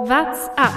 [0.00, 0.72] What's up?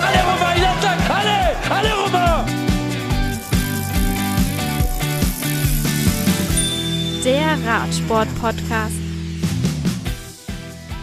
[0.00, 1.36] Alle rüber, ich sag, alle,
[1.68, 2.46] alle rüber!
[7.22, 8.94] Der Radsport-Podcast.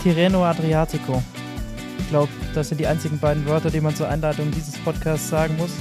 [0.01, 1.21] Tirreno Adriatico.
[1.99, 5.57] Ich glaube, das sind die einzigen beiden Wörter, die man zur Einleitung dieses Podcasts sagen
[5.57, 5.73] muss.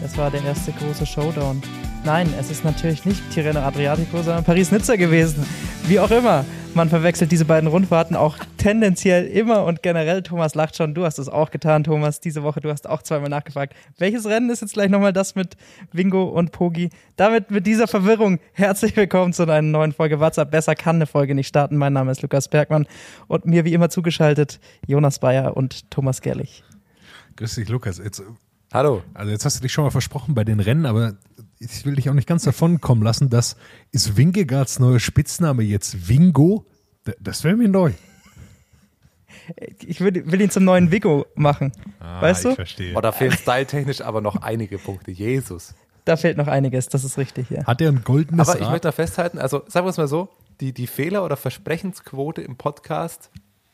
[0.00, 1.60] Das war der erste große Showdown.
[2.06, 5.44] Nein, es ist natürlich nicht Tirreno Adriatico, sondern Paris-Nizza gewesen.
[5.88, 6.44] Wie auch immer.
[6.72, 10.22] Man verwechselt diese beiden Rundfahrten auch tendenziell immer und generell.
[10.22, 10.94] Thomas lacht schon.
[10.94, 12.20] Du hast es auch getan, Thomas.
[12.20, 13.74] Diese Woche, du hast auch zweimal nachgefragt.
[13.98, 15.56] Welches Rennen ist jetzt gleich nochmal das mit
[15.90, 16.90] Wingo und Pogi?
[17.16, 20.52] Damit mit dieser Verwirrung herzlich willkommen zu einer neuen Folge WhatsApp.
[20.52, 21.76] Besser kann eine Folge nicht starten.
[21.76, 22.86] Mein Name ist Lukas Bergmann
[23.26, 26.62] und mir wie immer zugeschaltet Jonas Bayer und Thomas Gerlich.
[27.34, 27.98] Grüß dich, Lukas.
[27.98, 28.22] Jetzt,
[28.72, 29.02] Hallo.
[29.12, 31.14] also jetzt hast du dich schon mal versprochen bei den Rennen, aber
[31.58, 33.56] ich will dich auch nicht ganz davon kommen lassen, dass
[33.92, 36.66] ist Wingegards neuer Spitzname jetzt Wingo?
[37.20, 37.92] Das wäre mir neu.
[39.86, 41.72] Ich will, will ihn zum neuen Vigo machen.
[42.00, 42.48] weißt du?
[42.48, 42.94] Ah, Ich verstehe.
[42.96, 45.12] Oh, da fehlen styletechnisch aber noch einige Punkte.
[45.12, 45.74] Jesus.
[46.04, 47.64] Da fehlt noch einiges, das ist richtig, ja.
[47.64, 48.72] Hat er ein goldenes Aber ich Rad?
[48.72, 50.28] möchte noch festhalten, also sagen wir es mal so,
[50.60, 53.30] die, die Fehler- oder Versprechensquote im Podcast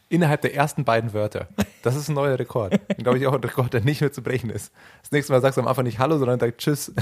[0.09, 1.49] innerhalb der ersten beiden Wörter,
[1.83, 2.79] das ist ein neuer Rekord.
[2.99, 4.73] Glaube ich auch ein Rekord, der nicht mehr zu brechen ist.
[5.03, 6.93] Das nächste Mal sagst du am Anfang nicht Hallo, sondern sagst Tschüss.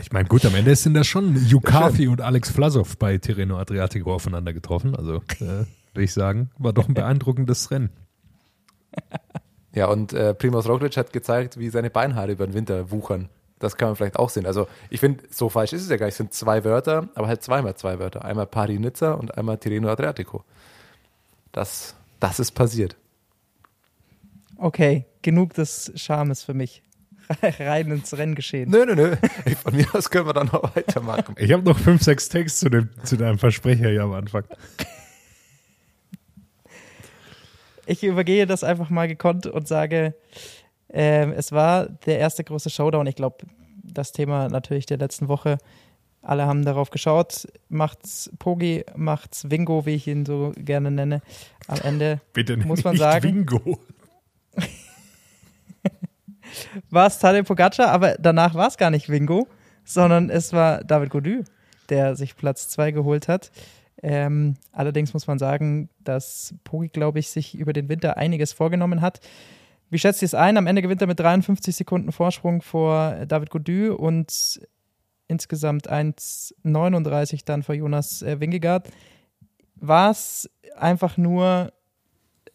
[0.00, 4.14] Ich meine, gut, am Ende sind da schon Jukafi und Alex Vlasov bei Tirreno Adriatico
[4.14, 4.94] aufeinander getroffen.
[4.94, 5.40] Also, äh,
[5.92, 7.90] würde ich sagen, war doch ein beeindruckendes Rennen.
[9.72, 13.28] Ja, und äh, Primoz Roglic hat gezeigt, wie seine Beinhaare über den Winter wuchern.
[13.60, 14.46] Das kann man vielleicht auch sehen.
[14.46, 16.14] Also ich finde, so falsch ist es ja gar nicht.
[16.14, 18.24] Es sind zwei Wörter, aber halt zweimal zwei Wörter.
[18.24, 20.44] Einmal Pari-Nizza und einmal Tirreno Adriatico.
[21.52, 22.96] Das, das ist passiert.
[24.56, 26.82] Okay, genug des Charmes für mich.
[27.58, 28.70] Rein ins Renngeschehen.
[28.70, 29.16] Nö, nö, nö.
[29.62, 31.34] Von mir aus können wir dann noch weitermachen.
[31.38, 34.44] Ich habe noch fünf, sechs Takes zu, dem, zu deinem Versprecher hier am Anfang.
[37.86, 40.14] Ich übergehe das einfach mal gekonnt und sage,
[40.88, 43.06] ähm, es war der erste große Showdown.
[43.06, 43.46] Ich glaube,
[43.82, 45.58] das Thema natürlich der letzten Woche.
[46.22, 47.48] Alle haben darauf geschaut.
[47.68, 51.22] Macht's Pogi, macht's Wingo, wie ich ihn so gerne nenne.
[51.66, 53.24] Am Ende Bitte Muss man nicht sagen.
[53.24, 53.78] Wingo.
[56.90, 59.48] war es Tadej Pogacar, aber danach war es gar nicht Wingo,
[59.84, 61.44] sondern es war David Gody,
[61.88, 63.50] der sich Platz 2 geholt hat.
[64.02, 69.00] Ähm, allerdings muss man sagen, dass Pogi, glaube ich, sich über den Winter einiges vorgenommen
[69.00, 69.20] hat.
[69.90, 70.56] Wie schätzt ihr es ein?
[70.56, 74.60] Am Ende gewinnt er mit 53 Sekunden Vorsprung vor David Gody und
[75.26, 78.88] insgesamt 1,39 dann vor Jonas äh, Wingegaard.
[79.76, 81.72] War es einfach nur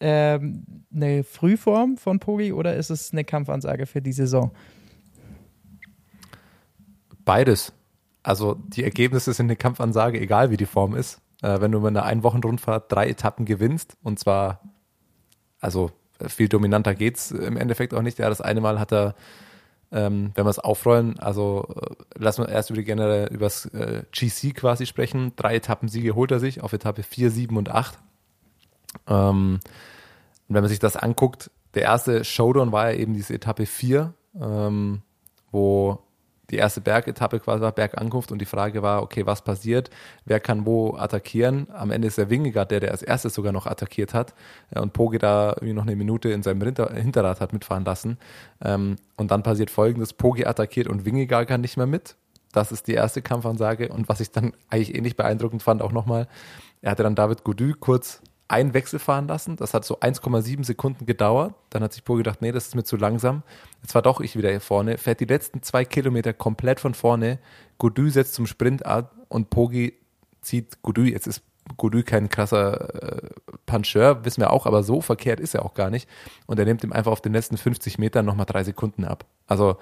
[0.00, 0.64] ähm,
[0.94, 4.52] eine Frühform von Pogi oder ist es eine Kampfansage für die Saison?
[7.24, 7.72] Beides.
[8.22, 11.20] Also die Ergebnisse sind eine Kampfansage, egal wie die Form ist.
[11.42, 14.60] Äh, wenn du mit einer Einwochenrundfahrt drei Etappen gewinnst und zwar,
[15.60, 18.18] also äh, viel dominanter geht's im Endeffekt auch nicht.
[18.18, 19.14] Ja, das eine Mal hat er,
[19.92, 24.02] ähm, wenn wir es aufrollen, also äh, lassen wir erst über die generell übers äh,
[24.12, 25.32] GC quasi sprechen.
[25.36, 27.98] Drei Etappensiege holt er sich auf Etappe 4, 7 und 8.
[29.06, 29.60] Ähm,
[30.48, 35.02] wenn man sich das anguckt, der erste Showdown war ja eben diese Etappe 4, ähm,
[35.50, 35.98] wo
[36.50, 39.90] die erste Bergetappe quasi war, Bergankunft und die Frage war, okay, was passiert?
[40.24, 41.68] Wer kann wo attackieren?
[41.72, 44.34] Am Ende ist der Wingegaard der, der als erstes sogar noch attackiert hat
[44.70, 48.18] äh, und Poge da irgendwie noch eine Minute in seinem Hinter Hinterrad hat mitfahren lassen.
[48.64, 52.16] Ähm, und dann passiert folgendes, Poge attackiert und Wingegaard kann nicht mehr mit.
[52.52, 56.28] Das ist die erste Kampfansage und was ich dann eigentlich ähnlich beeindruckend fand auch nochmal,
[56.80, 59.56] er hatte dann David Gody kurz einen Wechsel fahren lassen.
[59.56, 61.54] Das hat so 1,7 Sekunden gedauert.
[61.70, 63.42] Dann hat sich Pogi gedacht, nee, das ist mir zu langsam.
[63.82, 64.98] Jetzt war doch ich wieder hier vorne.
[64.98, 67.38] Fährt die letzten zwei Kilometer komplett von vorne.
[67.78, 69.94] Godu setzt zum Sprint ab und Pogi
[70.42, 71.02] zieht Godu.
[71.02, 71.42] Jetzt ist
[71.76, 73.30] Godu kein krasser äh,
[73.66, 76.08] Puncheur, wissen wir auch, aber so verkehrt ist er auch gar nicht.
[76.46, 79.24] Und er nimmt ihm einfach auf den letzten 50 Metern nochmal drei Sekunden ab.
[79.48, 79.76] Also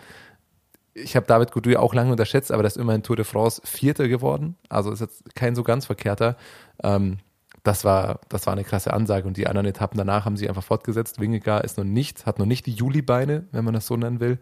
[0.94, 4.08] ich habe David Godu auch lange unterschätzt, aber der ist immerhin Tour de France Vierter
[4.08, 4.56] geworden.
[4.70, 6.36] Also ist jetzt kein so ganz verkehrter.
[6.82, 7.18] Ähm,
[7.64, 10.62] das war, das war eine krasse Ansage und die anderen Etappen danach haben sie einfach
[10.62, 11.18] fortgesetzt.
[11.18, 14.38] Wingegaard ist noch nicht, hat noch nicht die Juli-Beine, wenn man das so nennen will.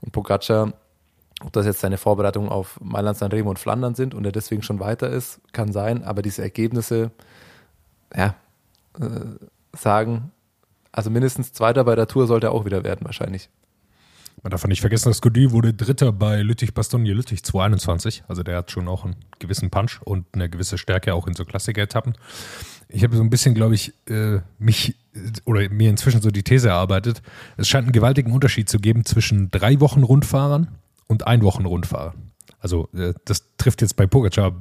[0.00, 0.72] Und Pogacar,
[1.44, 4.62] ob das jetzt seine Vorbereitungen auf Mailand, San Remo und Flandern sind und er deswegen
[4.62, 7.10] schon weiter ist, kann sein, aber diese Ergebnisse,
[8.14, 8.36] ja,
[9.00, 9.46] äh,
[9.76, 10.30] sagen,
[10.92, 13.50] also mindestens Zweiter bei der Tour sollte er auch wieder werden wahrscheinlich.
[14.42, 18.24] Man darf nicht vergessen, dass Gody wurde Dritter bei Lüttich-Bastogne-Lüttich 221.
[18.26, 21.44] Also der hat schon auch einen gewissen Punch und eine gewisse Stärke auch in so
[21.44, 22.14] Klassiker-Etappen.
[22.88, 26.42] Ich habe so ein bisschen, glaube ich, äh, mich äh, oder mir inzwischen so die
[26.42, 27.22] These erarbeitet.
[27.56, 30.68] Es scheint einen gewaltigen Unterschied zu geben zwischen drei Wochen Rundfahrern
[31.06, 32.30] und ein Wochen Rundfahrern.
[32.60, 34.54] Also äh, das trifft jetzt bei Pogacar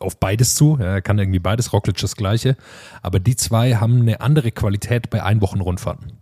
[0.00, 0.76] auf beides zu.
[0.80, 2.56] Er kann irgendwie beides, Roglic das gleiche.
[3.02, 6.12] Aber die zwei haben eine andere Qualität bei Einwochenrundfahrten.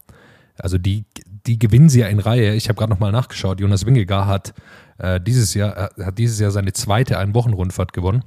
[0.56, 1.04] Also die,
[1.46, 2.54] die gewinnen sie ja in Reihe.
[2.54, 3.60] Ich habe gerade nochmal nachgeschaut.
[3.60, 4.54] Jonas Wingegar hat
[4.98, 8.24] äh, dieses Jahr äh, hat dieses Jahr seine zweite Einwochenrundfahrt gewonnen.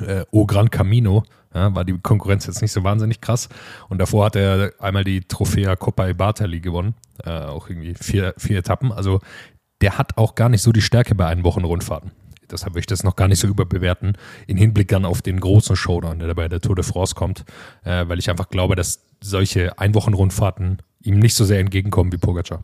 [0.00, 1.24] Äh, o Gran Camino.
[1.52, 3.48] Ja, war die Konkurrenz jetzt nicht so wahnsinnig krass.
[3.88, 6.94] Und davor hat er einmal die Trofea Coppa e Bartali gewonnen.
[7.24, 8.92] Äh, auch irgendwie vier, vier Etappen.
[8.92, 9.18] Also
[9.80, 12.12] der hat auch gar nicht so die Stärke bei Einwochenrundfahrten
[12.50, 14.16] deshalb will ich das noch gar nicht so überbewerten,
[14.46, 17.44] in Hinblick dann auf den großen Showdown, der bei der Tour de France kommt,
[17.84, 22.62] äh, weil ich einfach glaube, dass solche Einwochenrundfahrten ihm nicht so sehr entgegenkommen wie Pogacar.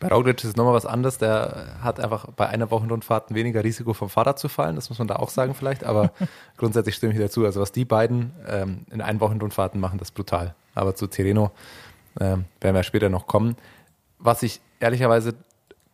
[0.00, 1.18] Bei Roglic ist nochmal was anderes.
[1.18, 4.74] Der hat einfach bei einer Wochenrundfahrt weniger Risiko vom Fahrrad zu fallen.
[4.74, 5.84] Das muss man da auch sagen vielleicht.
[5.84, 6.12] Aber
[6.56, 7.44] grundsätzlich stimme ich dazu.
[7.44, 10.54] Also was die beiden ähm, in Einwochenrundfahrten machen, das ist brutal.
[10.74, 11.50] Aber zu Tireno
[12.18, 13.56] ähm, werden wir später noch kommen.
[14.18, 15.34] Was ich ehrlicherweise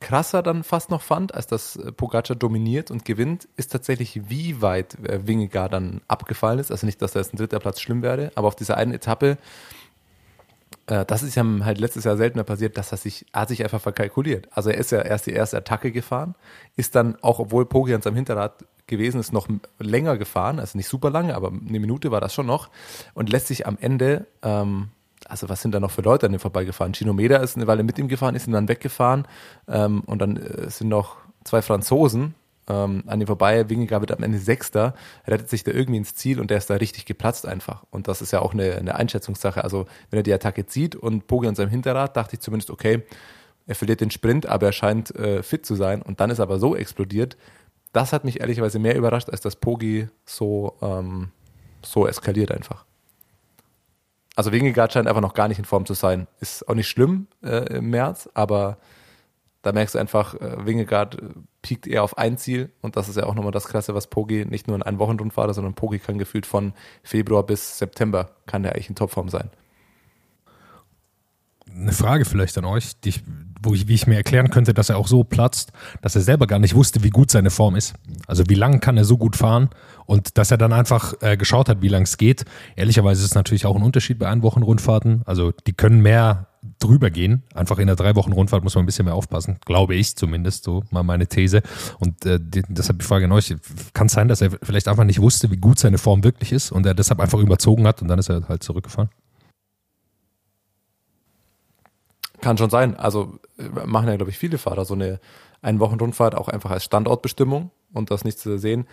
[0.00, 4.60] krasser dann fast noch fand, als das äh, Pogacar dominiert und gewinnt, ist tatsächlich, wie
[4.60, 6.70] weit äh, Wingegaard dann abgefallen ist.
[6.70, 9.38] Also nicht, dass da jetzt ein dritter Platz schlimm wäre, aber auf dieser einen Etappe,
[10.86, 13.62] äh, das ist ja halt letztes Jahr seltener passiert, dass er sich, er hat sich
[13.64, 14.48] einfach verkalkuliert.
[14.52, 16.34] Also er ist ja erst die erste Attacke gefahren,
[16.76, 19.48] ist dann auch, obwohl Pogi an seinem Hinterrad gewesen ist, noch
[19.78, 22.70] länger gefahren, also nicht super lange, aber eine Minute war das schon noch
[23.14, 24.90] und lässt sich am Ende ähm,
[25.28, 26.92] also was sind da noch für Leute an ihm vorbeigefahren?
[26.94, 29.26] Chinomeda ist eine Weile mit ihm gefahren, ist ihm dann weggefahren
[29.68, 32.34] ähm, und dann äh, sind noch zwei Franzosen
[32.68, 33.68] ähm, an ihm vorbei.
[33.68, 34.94] Wingegaard wird am Ende Sechster,
[35.26, 37.84] rettet sich da irgendwie ins Ziel und der ist da richtig geplatzt einfach.
[37.90, 39.62] Und das ist ja auch eine, eine Einschätzungssache.
[39.62, 43.02] Also wenn er die Attacke zieht und Pogi an seinem Hinterrad, dachte ich zumindest, okay,
[43.66, 46.44] er verliert den Sprint, aber er scheint äh, fit zu sein und dann ist er
[46.44, 47.36] aber so explodiert.
[47.92, 51.30] Das hat mich ehrlicherweise mehr überrascht, als dass Pogi so, ähm,
[51.82, 52.84] so eskaliert einfach.
[54.36, 56.28] Also Wingegaard scheint einfach noch gar nicht in Form zu sein.
[56.40, 58.76] Ist auch nicht schlimm äh, im März, aber
[59.62, 61.28] da merkst du einfach, äh, Wingegaard äh,
[61.62, 64.44] piekt eher auf ein Ziel und das ist ja auch nochmal das Klasse, was Pogi
[64.44, 68.74] nicht nur in einen Wochenrundfahrer, sondern Pogi kann gefühlt von Februar bis September kann der
[68.74, 69.50] eigentlich in Topform sein.
[71.74, 73.22] Eine Frage vielleicht an euch, die ich
[73.62, 75.72] wo ich, wie ich mir erklären könnte, dass er auch so platzt,
[76.02, 77.94] dass er selber gar nicht wusste, wie gut seine Form ist.
[78.26, 79.70] Also wie lang kann er so gut fahren
[80.06, 82.44] und dass er dann einfach äh, geschaut hat, wie lang es geht.
[82.76, 85.22] Ehrlicherweise ist es natürlich auch ein Unterschied bei Einwochenrundfahrten.
[85.26, 86.46] Also die können mehr
[86.78, 87.42] drüber gehen.
[87.54, 90.64] Einfach in der drei Wochen Rundfahrt muss man ein bisschen mehr aufpassen, glaube ich zumindest,
[90.64, 91.62] so mal meine These.
[91.98, 93.54] Und äh, die, deshalb die Frage an euch,
[93.94, 96.72] kann es sein, dass er vielleicht einfach nicht wusste, wie gut seine Form wirklich ist
[96.72, 99.10] und er deshalb einfach überzogen hat und dann ist er halt zurückgefahren?
[102.40, 102.96] Kann schon sein.
[102.96, 105.20] Also äh, machen ja, glaube ich, viele Fahrer so eine
[105.62, 108.86] Ein-Wochen-Rundfahrt auch einfach als Standortbestimmung und das nicht zu sehen.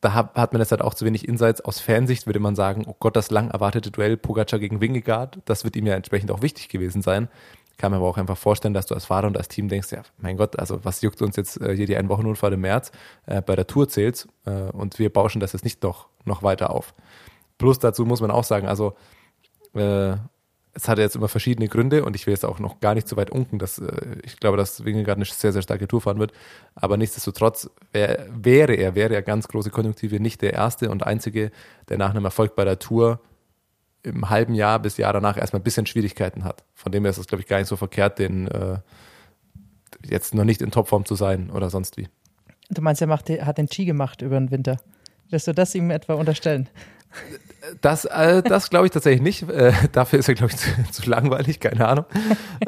[0.00, 1.60] Da hat, man jetzt halt auch zu wenig Insights.
[1.60, 5.64] Aus Fansicht würde man sagen, oh Gott, das lang erwartete Duell Pogacar gegen Wingegaard, das
[5.64, 7.28] wird ihm ja entsprechend auch wichtig gewesen sein.
[7.76, 10.02] Kann man aber auch einfach vorstellen, dass du als Fahrer und als Team denkst, ja,
[10.18, 12.92] mein Gott, also was juckt uns jetzt äh, hier die Ein-Wochen-Rundfahrt im März
[13.26, 16.70] äh, bei der Tour zählt äh, und wir bauschen das jetzt nicht noch, noch weiter
[16.70, 16.94] auf.
[17.56, 18.94] Plus dazu muss man auch sagen, also
[19.74, 20.16] äh,
[20.72, 23.16] es hat jetzt immer verschiedene Gründe und ich will jetzt auch noch gar nicht so
[23.16, 23.90] weit unken, dass äh,
[24.22, 26.32] ich glaube, dass Wingegaard eine sehr, sehr starke Tour fahren wird.
[26.74, 31.50] Aber nichtsdestotrotz wär, wäre er, wäre er ganz große Konjunktive nicht der erste und einzige,
[31.88, 33.20] der nach einem Erfolg bei der Tour
[34.02, 36.64] im halben Jahr bis Jahr danach erstmal ein bisschen Schwierigkeiten hat.
[36.74, 38.78] Von dem her ist es, glaube ich, gar nicht so verkehrt, den äh,
[40.04, 42.08] jetzt noch nicht in Topform zu sein oder sonst wie.
[42.70, 44.78] Du meinst, er macht, hat den Ski gemacht über den Winter.
[45.28, 46.68] Wirst du das ihm etwa unterstellen?
[47.80, 49.48] Das, äh, das glaube ich tatsächlich nicht.
[49.48, 52.04] Äh, dafür ist er, glaube ich, zu, zu, langweilig, keine Ahnung.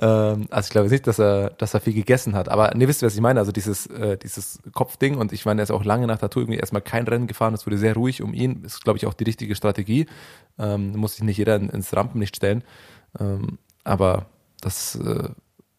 [0.00, 2.48] Ähm, also ich glaube nicht, dass er, dass er viel gegessen hat.
[2.48, 3.38] Aber ne, wisst ihr, was ich meine?
[3.38, 6.42] Also dieses, äh, dieses Kopfding und ich meine, er ist auch lange nach der Tour
[6.42, 7.54] irgendwie erstmal kein Rennen gefahren.
[7.54, 8.64] Es wurde sehr ruhig um ihn.
[8.64, 10.06] Ist, glaube ich, auch die richtige Strategie.
[10.58, 12.64] Ähm, muss sich nicht jeder ins Rampenlicht stellen.
[13.20, 14.26] Ähm, aber
[14.60, 15.28] das äh,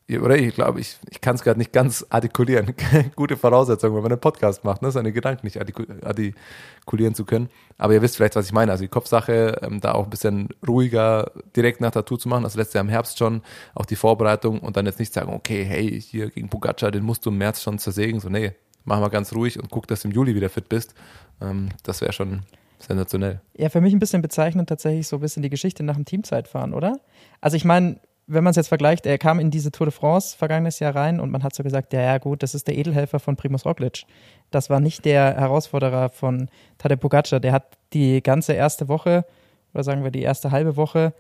[0.09, 2.73] oder ich glaube, ich, ich kann es gerade nicht ganz artikulieren.
[3.15, 4.91] Gute Voraussetzung, wenn man einen Podcast macht, ne?
[4.91, 7.49] seine Gedanken nicht artikulieren zu können.
[7.77, 8.71] Aber ihr wisst vielleicht, was ich meine.
[8.71, 12.43] Also die Kopfsache, ähm, da auch ein bisschen ruhiger direkt nach Tour zu machen.
[12.43, 13.41] Also letztes Jahr im Herbst schon,
[13.75, 17.25] auch die Vorbereitung und dann jetzt nicht sagen, okay, hey, hier gegen Pogacar, den musst
[17.25, 18.19] du im März schon zersägen.
[18.19, 18.51] So, nee,
[18.83, 20.93] mach mal ganz ruhig und guck, dass du im Juli wieder fit bist.
[21.41, 22.41] Ähm, das wäre schon
[22.79, 23.39] sensationell.
[23.55, 26.73] Ja, für mich ein bisschen bezeichnend tatsächlich so ein bisschen die Geschichte nach dem Teamzeitfahren,
[26.73, 26.99] oder?
[27.39, 30.37] Also ich meine, wenn man es jetzt vergleicht, er kam in diese Tour de France
[30.37, 33.19] vergangenes Jahr rein und man hat so gesagt, ja, ja gut, das ist der Edelhelfer
[33.19, 34.03] von Primus Roglic.
[34.51, 37.39] Das war nicht der Herausforderer von Tadej Pogacar.
[37.39, 39.25] Der hat die ganze erste Woche,
[39.73, 41.13] oder sagen wir die erste halbe Woche,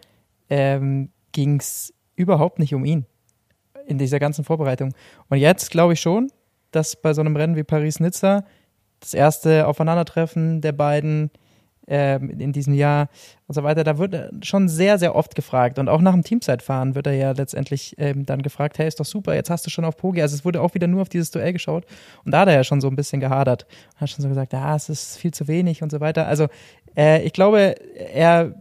[0.49, 3.05] ähm, ging es überhaupt nicht um ihn
[3.85, 4.93] in dieser ganzen Vorbereitung.
[5.29, 6.31] Und jetzt glaube ich schon,
[6.71, 8.45] dass bei so einem Rennen wie Paris-Nizza
[8.99, 11.31] das erste Aufeinandertreffen der beiden
[11.87, 13.09] ähm, in diesem Jahr
[13.47, 13.83] und so weiter.
[13.83, 15.79] Da wird schon sehr, sehr oft gefragt.
[15.79, 19.05] Und auch nach dem Teamzeitfahren wird er ja letztendlich ähm, dann gefragt, hey, ist doch
[19.05, 20.21] super, jetzt hast du schon auf Pogi.
[20.21, 21.85] Also es wurde auch wieder nur auf dieses Duell geschaut.
[22.23, 23.65] Und da hat er ja schon so ein bisschen gehadert.
[23.93, 26.27] Und hat schon so gesagt, ja, es ist viel zu wenig und so weiter.
[26.27, 26.47] Also
[26.95, 27.75] äh, ich glaube,
[28.13, 28.55] er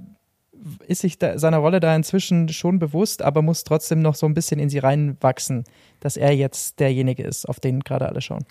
[0.87, 4.35] ist sich da, seiner Rolle da inzwischen schon bewusst, aber muss trotzdem noch so ein
[4.35, 5.65] bisschen in sie reinwachsen,
[6.01, 8.45] dass er jetzt derjenige ist, auf den gerade alle schauen.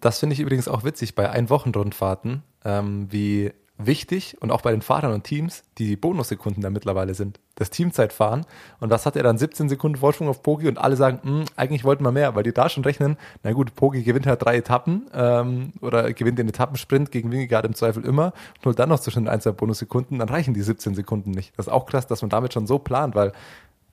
[0.00, 3.52] Das finde ich übrigens auch witzig bei Einwochenrundfahrten, ähm, wie
[3.86, 7.40] wichtig und auch bei den Fahrern und Teams die Bonussekunden da mittlerweile sind.
[7.54, 8.46] Das Teamzeitfahren.
[8.80, 9.38] Und was hat er dann?
[9.38, 12.52] 17 Sekunden Vorsprung auf Pogi und alle sagen, hm, eigentlich wollten wir mehr, weil die
[12.52, 17.10] da schon rechnen, na gut, Pogi gewinnt halt drei Etappen ähm, oder gewinnt den Etappensprint
[17.10, 20.54] gegen Wingegaard im Zweifel immer und holt dann noch zwischen ein, zwei Bonussekunden, dann reichen
[20.54, 21.56] die 17 Sekunden nicht.
[21.56, 23.32] Das ist auch krass, dass man damit schon so plant, weil,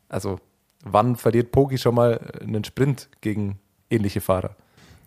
[0.07, 0.39] also,
[0.83, 3.59] wann verliert Pogi schon mal einen Sprint gegen
[3.89, 4.55] ähnliche Fahrer?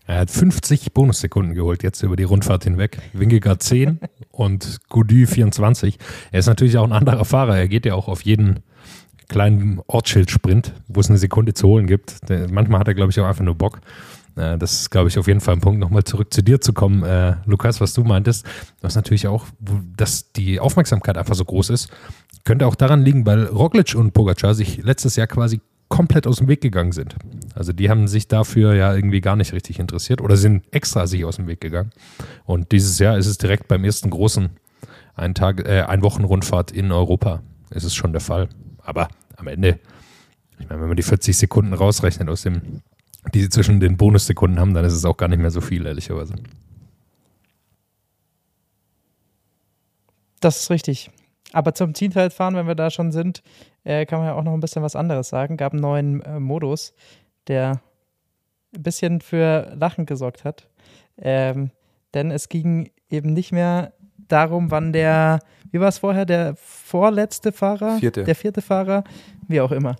[0.05, 2.99] Er hat 50 Bonussekunden geholt jetzt über die Rundfahrt hinweg.
[3.13, 3.99] Wingegaard 10
[4.31, 5.97] und Goudy 24.
[6.31, 7.57] Er ist natürlich auch ein anderer Fahrer.
[7.57, 8.59] Er geht ja auch auf jeden
[9.29, 12.17] kleinen Ortsschildsprint, wo es eine Sekunde zu holen gibt.
[12.51, 13.79] Manchmal hat er, glaube ich, auch einfach nur Bock.
[14.35, 16.73] Äh, das ist, glaube ich, auf jeden Fall ein Punkt, nochmal zurück zu dir zu
[16.73, 17.03] kommen.
[17.03, 18.45] Äh, Lukas, was du meintest,
[18.81, 19.45] was natürlich auch,
[19.95, 21.89] dass die Aufmerksamkeit einfach so groß ist,
[22.43, 26.47] könnte auch daran liegen, weil Roglic und Pogacar sich letztes Jahr quasi komplett aus dem
[26.47, 27.15] Weg gegangen sind.
[27.55, 31.25] Also die haben sich dafür ja irgendwie gar nicht richtig interessiert oder sind extra sich
[31.25, 31.91] aus dem Weg gegangen.
[32.45, 34.49] Und dieses Jahr ist es direkt beim ersten großen
[35.15, 37.43] ein Tag, äh, ein Wochenrundfahrt in Europa.
[37.69, 38.49] Ist es schon der Fall.
[38.81, 39.07] Aber
[39.37, 39.79] am Ende,
[40.59, 42.81] ich meine, wenn man die 40 Sekunden rausrechnet aus dem,
[43.33, 45.85] die sie zwischen den Bonussekunden haben, dann ist es auch gar nicht mehr so viel,
[45.85, 46.35] ehrlicherweise.
[50.39, 51.09] Das ist richtig.
[51.53, 53.43] Aber zum Teamzeitfahren, wenn wir da schon sind,
[53.83, 55.55] äh, kann man ja auch noch ein bisschen was anderes sagen.
[55.55, 56.93] Gab einen neuen äh, Modus,
[57.47, 57.81] der
[58.75, 60.67] ein bisschen für Lachen gesorgt hat.
[61.17, 61.71] Ähm,
[62.13, 63.93] denn es ging eben nicht mehr
[64.27, 65.39] darum, wann der,
[65.71, 68.23] wie war es vorher, der vorletzte Fahrer, vierte.
[68.23, 69.03] der vierte Fahrer,
[69.47, 69.95] wie auch immer.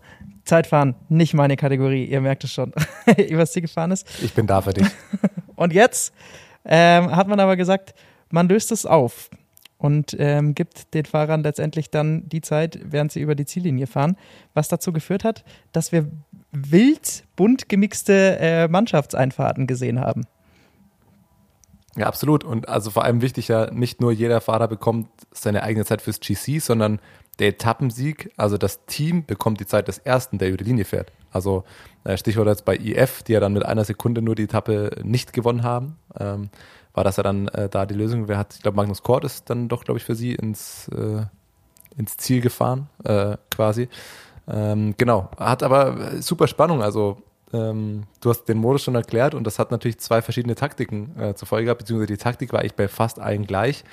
[0.46, 2.74] Zeitfahren, nicht meine Kategorie, ihr merkt es schon,
[3.32, 4.08] was sie gefahren ist.
[4.22, 4.88] Ich bin da für dich.
[5.56, 6.14] Und jetzt
[6.66, 7.94] ähm, hat man aber gesagt,
[8.30, 9.30] man löst es auf
[9.78, 14.16] und ähm, gibt den Fahrern letztendlich dann die Zeit, während sie über die Ziellinie fahren,
[14.54, 16.10] was dazu geführt hat, dass wir
[16.54, 20.26] wild bunt gemixte äh, Mannschaftseinfahrten gesehen haben.
[21.96, 22.44] Ja, absolut.
[22.44, 26.20] Und also vor allem wichtig ja, nicht nur jeder Fahrer bekommt seine eigene Zeit fürs
[26.20, 27.00] GC, sondern
[27.40, 31.12] der Etappensieg, also das Team bekommt die Zeit des Ersten, der über die Linie fährt.
[31.32, 31.64] Also
[32.04, 35.34] äh, Stichwort jetzt bei IF, die ja dann mit einer Sekunde nur die Etappe nicht
[35.34, 35.98] gewonnen haben.
[36.20, 36.50] Ähm,
[36.94, 38.28] war das ja dann äh, da die Lösung.
[38.28, 41.26] Wer hat, ich glaube, Magnus Kort ist dann doch, glaube ich, für sie ins, äh,
[41.98, 43.90] ins Ziel gefahren, äh, quasi.
[44.48, 46.82] Ähm, genau, hat aber super Spannung.
[46.82, 47.18] Also
[47.54, 51.36] ähm, du hast den Modus schon erklärt und das hat natürlich zwei verschiedene Taktiken äh,
[51.36, 53.84] zur Folge gehabt, beziehungsweise die Taktik war eigentlich bei fast allen gleich.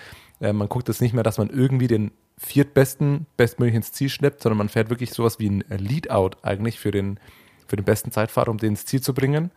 [0.41, 4.43] Äh, man guckt jetzt nicht mehr, dass man irgendwie den viertbesten bestmöglich ins Ziel schleppt,
[4.43, 7.21] sondern man fährt wirklich sowas wie ein Lead-Out eigentlich für den,
[7.67, 9.51] für den besten Zeitfahrer, um den ins Ziel zu bringen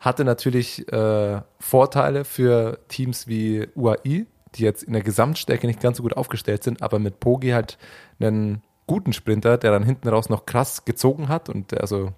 [0.00, 5.96] hatte natürlich äh, Vorteile für Teams wie UAI, die jetzt in der Gesamtstärke nicht ganz
[5.96, 7.78] so gut aufgestellt sind, aber mit Pogi halt
[8.18, 12.12] einen guten Sprinter, der dann hinten raus noch krass gezogen hat und also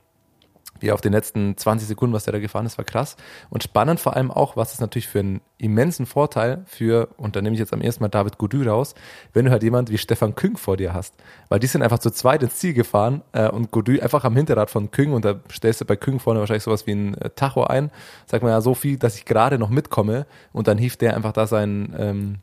[0.80, 3.16] wie auf den letzten 20 Sekunden, was der da gefahren ist, war krass.
[3.50, 7.42] Und spannend vor allem auch, was es natürlich für einen immensen Vorteil für, und da
[7.42, 8.94] nehme ich jetzt am ersten Mal David Goudy raus,
[9.32, 11.14] wenn du halt jemand wie Stefan Küng vor dir hast.
[11.48, 14.70] Weil die sind einfach zu zweit ins Ziel gefahren äh, und Goudy einfach am Hinterrad
[14.70, 17.64] von Küng und da stellst du bei Küng vorne wahrscheinlich sowas wie ein äh, Tacho
[17.64, 17.90] ein.
[18.26, 21.32] Sag mal ja so viel, dass ich gerade noch mitkomme und dann hieft der einfach
[21.32, 22.38] da seinen ähm,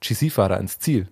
[0.00, 1.08] GC-Fahrer ins Ziel.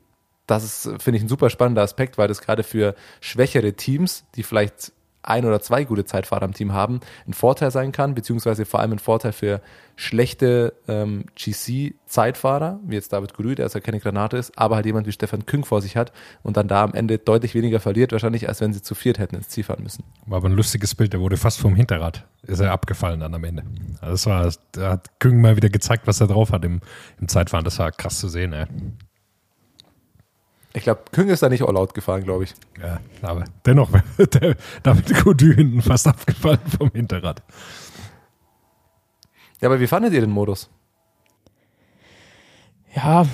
[0.46, 4.42] Das ist, finde ich, ein super spannender Aspekt, weil das gerade für schwächere Teams, die
[4.42, 8.80] vielleicht ein oder zwei gute Zeitfahrer im Team haben, ein Vorteil sein kann, beziehungsweise vor
[8.80, 9.60] allem ein Vorteil für
[9.94, 15.06] schlechte ähm, GC-Zeitfahrer, wie jetzt David Grü, der also keine Granate ist, aber halt jemand
[15.06, 18.48] wie Stefan Küng vor sich hat und dann da am Ende deutlich weniger verliert, wahrscheinlich,
[18.48, 20.04] als wenn sie zu viert hätten ins Ziel fahren müssen.
[20.26, 23.44] War aber ein lustiges Bild, der wurde fast vom Hinterrad, ist er abgefallen dann am
[23.44, 23.62] Ende.
[24.00, 26.80] Also das war, da hat Küng mal wieder gezeigt, was er drauf hat im,
[27.20, 28.66] im Zeitfahren, das war krass zu sehen, ey.
[30.74, 32.54] Ich glaube, Küng ist da nicht all out gefahren, glaube ich.
[32.80, 37.42] Ja, aber dennoch der David Gody hinten fast abgefallen vom Hinterrad.
[39.60, 40.70] Ja, aber wie fandet ihr den Modus?
[42.94, 43.26] Ja,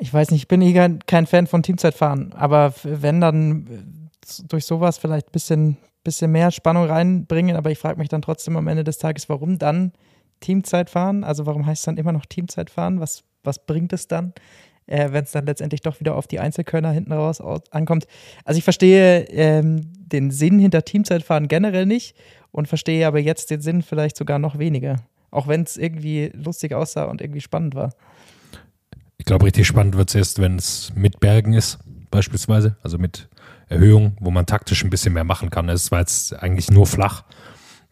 [0.00, 4.10] ich weiß nicht, ich bin eh kein Fan von Teamzeitfahren, aber wenn dann
[4.48, 8.56] durch sowas vielleicht ein bisschen, bisschen mehr Spannung reinbringen, aber ich frage mich dann trotzdem
[8.56, 9.92] am Ende des Tages, warum dann
[10.40, 11.24] Teamzeitfahren?
[11.24, 13.00] Also warum heißt es dann immer noch Teamzeitfahren?
[13.00, 14.34] Was, was bringt es dann?
[14.86, 17.40] Äh, wenn es dann letztendlich doch wieder auf die Einzelkörner hinten raus
[17.70, 18.06] ankommt.
[18.44, 22.16] Also ich verstehe ähm, den Sinn hinter Teamzeitfahren generell nicht
[22.52, 24.96] und verstehe aber jetzt den Sinn vielleicht sogar noch weniger.
[25.30, 27.92] Auch wenn es irgendwie lustig aussah und irgendwie spannend war.
[29.18, 31.78] Ich glaube, richtig spannend wird es erst, wenn es mit Bergen ist,
[32.10, 33.28] beispielsweise, also mit
[33.68, 35.68] Erhöhung, wo man taktisch ein bisschen mehr machen kann.
[35.68, 37.24] Es war jetzt eigentlich nur flach.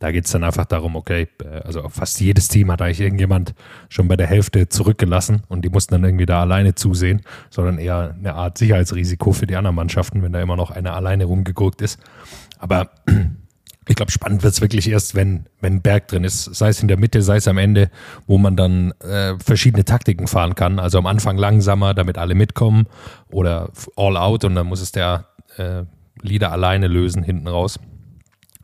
[0.05, 3.55] Da geht es dann einfach darum, okay, äh, also fast jedes Team hat eigentlich irgendjemand
[3.89, 8.15] schon bei der Hälfte zurückgelassen und die mussten dann irgendwie da alleine zusehen, sondern eher
[8.15, 11.99] eine Art Sicherheitsrisiko für die anderen Mannschaften, wenn da immer noch einer alleine rumgeguckt ist.
[12.59, 12.91] Aber
[13.89, 16.89] ich glaube, spannend wird es wirklich erst, wenn, wenn Berg drin ist, sei es in
[16.89, 17.89] der Mitte, sei es am Ende,
[18.27, 20.79] wo man dann äh, verschiedene Taktiken fahren kann.
[20.79, 22.89] Also am Anfang langsamer, damit alle mitkommen
[23.31, 25.85] oder all out und dann muss es der äh,
[26.21, 27.79] Leader alleine lösen hinten raus.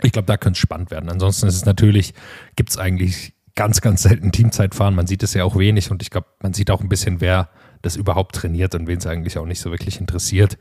[0.03, 1.11] Ich glaube, da könnte es spannend werden.
[1.11, 2.15] Ansonsten ist es natürlich,
[2.57, 4.95] gibt es eigentlich ganz, ganz selten Teamzeitfahren.
[4.95, 7.51] Man sieht es ja auch wenig und ich glaube, man sieht auch ein bisschen, wer
[7.83, 10.59] das überhaupt trainiert und wen es eigentlich auch nicht so wirklich interessiert.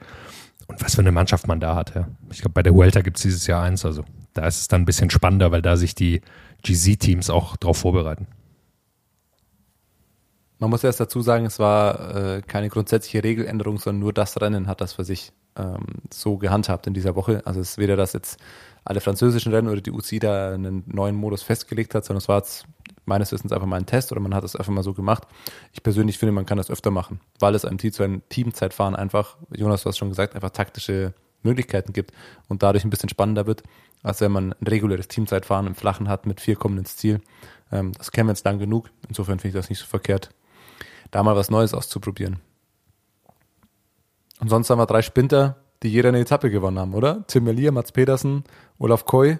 [0.67, 1.95] Und was für eine Mannschaft man da hat.
[1.95, 2.07] Ja.
[2.31, 3.85] Ich glaube, bei der Vuelta gibt es dieses Jahr eins.
[3.85, 4.03] Also
[4.33, 6.21] da ist es dann ein bisschen spannender, weil da sich die
[6.63, 8.27] GZ-Teams auch darauf vorbereiten.
[10.59, 14.67] Man muss erst dazu sagen, es war äh, keine grundsätzliche Regeländerung, sondern nur das Rennen
[14.67, 17.41] hat das für sich ähm, so gehandhabt in dieser Woche.
[17.45, 18.39] Also es ist weder, dass jetzt
[18.85, 22.37] alle französischen Rennen oder die UCI da einen neuen Modus festgelegt hat, sondern es war
[22.37, 22.65] jetzt
[23.05, 25.23] meines Wissens einfach mal ein Test oder man hat es einfach mal so gemacht.
[25.73, 27.77] Ich persönlich finde, man kann das öfter machen, weil es einem
[28.29, 31.13] Teamzeitfahren einfach, Jonas, du hast schon gesagt, einfach taktische
[31.43, 32.13] Möglichkeiten gibt
[32.47, 33.63] und dadurch ein bisschen spannender wird,
[34.03, 37.21] als wenn man ein reguläres Teamzeitfahren im Flachen hat mit vier kommen ins Ziel.
[37.71, 38.89] Ähm, das kennen wir jetzt lang genug.
[39.07, 40.29] Insofern finde ich das nicht so verkehrt,
[41.11, 42.39] da mal was Neues auszuprobieren.
[44.39, 47.25] Und sonst haben wir drei Sprinter, die jeder eine Etappe gewonnen haben, oder?
[47.27, 48.43] Tim Melier, Mats Pedersen,
[48.77, 49.37] Olaf Koy.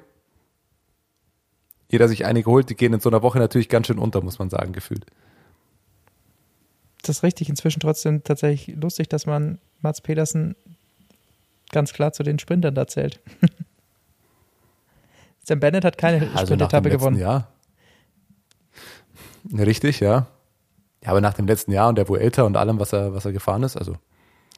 [1.90, 4.40] Jeder sich eine geholt, die gehen in so einer Woche natürlich ganz schön unter, muss
[4.40, 5.06] man sagen, gefühlt.
[7.02, 7.50] Das ist richtig.
[7.50, 10.56] Inzwischen trotzdem tatsächlich lustig, dass man Mats Pedersen
[11.72, 13.20] ganz klar zu den Sprintern da zählt.
[15.44, 17.18] Sam Bennett hat keine Also Sprintetappe gewonnen.
[17.18, 17.48] Ja,
[19.52, 20.28] richtig, ja.
[21.04, 23.32] Ja, aber nach dem letzten Jahr und der Vuelta und allem, was er, was er
[23.32, 23.96] gefahren ist, also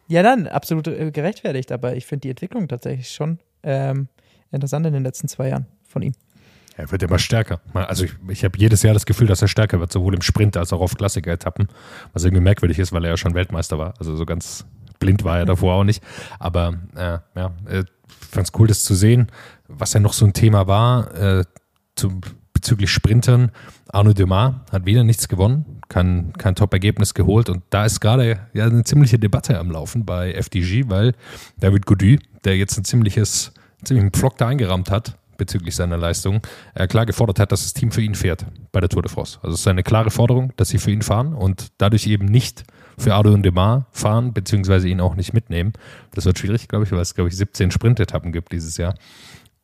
[0.07, 4.07] Ja, dann absolut äh, gerechtfertigt, aber ich finde die Entwicklung tatsächlich schon ähm,
[4.51, 6.13] interessant in den letzten zwei Jahren von ihm.
[6.77, 7.61] Er wird immer stärker.
[7.73, 10.57] Also ich, ich habe jedes Jahr das Gefühl, dass er stärker wird, sowohl im Sprint
[10.57, 11.67] als auch auf Klassiker-Etappen,
[12.13, 13.93] was irgendwie merkwürdig ist, weil er ja schon Weltmeister war.
[13.99, 14.65] Also so ganz
[14.99, 16.01] blind war er davor auch nicht.
[16.39, 19.27] Aber äh, ja, äh, fand es cool, das zu sehen.
[19.67, 21.43] Was ja noch so ein Thema war, äh,
[21.95, 22.21] zu,
[22.61, 23.51] bezüglich Sprintern,
[23.87, 28.65] Arnaud Demar hat wieder nichts gewonnen, kein, kein Top-Ergebnis geholt und da ist gerade ja
[28.65, 31.13] eine ziemliche Debatte am Laufen bei FDG, weil
[31.59, 33.51] David Gody, der jetzt ein ziemliches,
[33.83, 36.41] ziemlichen Pflock da eingerammt hat, bezüglich seiner Leistung,
[36.75, 39.39] äh, klar gefordert hat, dass das Team für ihn fährt bei der Tour de France.
[39.41, 42.63] Also es ist eine klare Forderung, dass sie für ihn fahren und dadurch eben nicht
[42.99, 45.73] für Arnaud und Demar fahren, beziehungsweise ihn auch nicht mitnehmen.
[46.13, 48.93] Das wird schwierig, glaube ich, weil es, glaube ich, 17 Sprintetappen gibt dieses Jahr.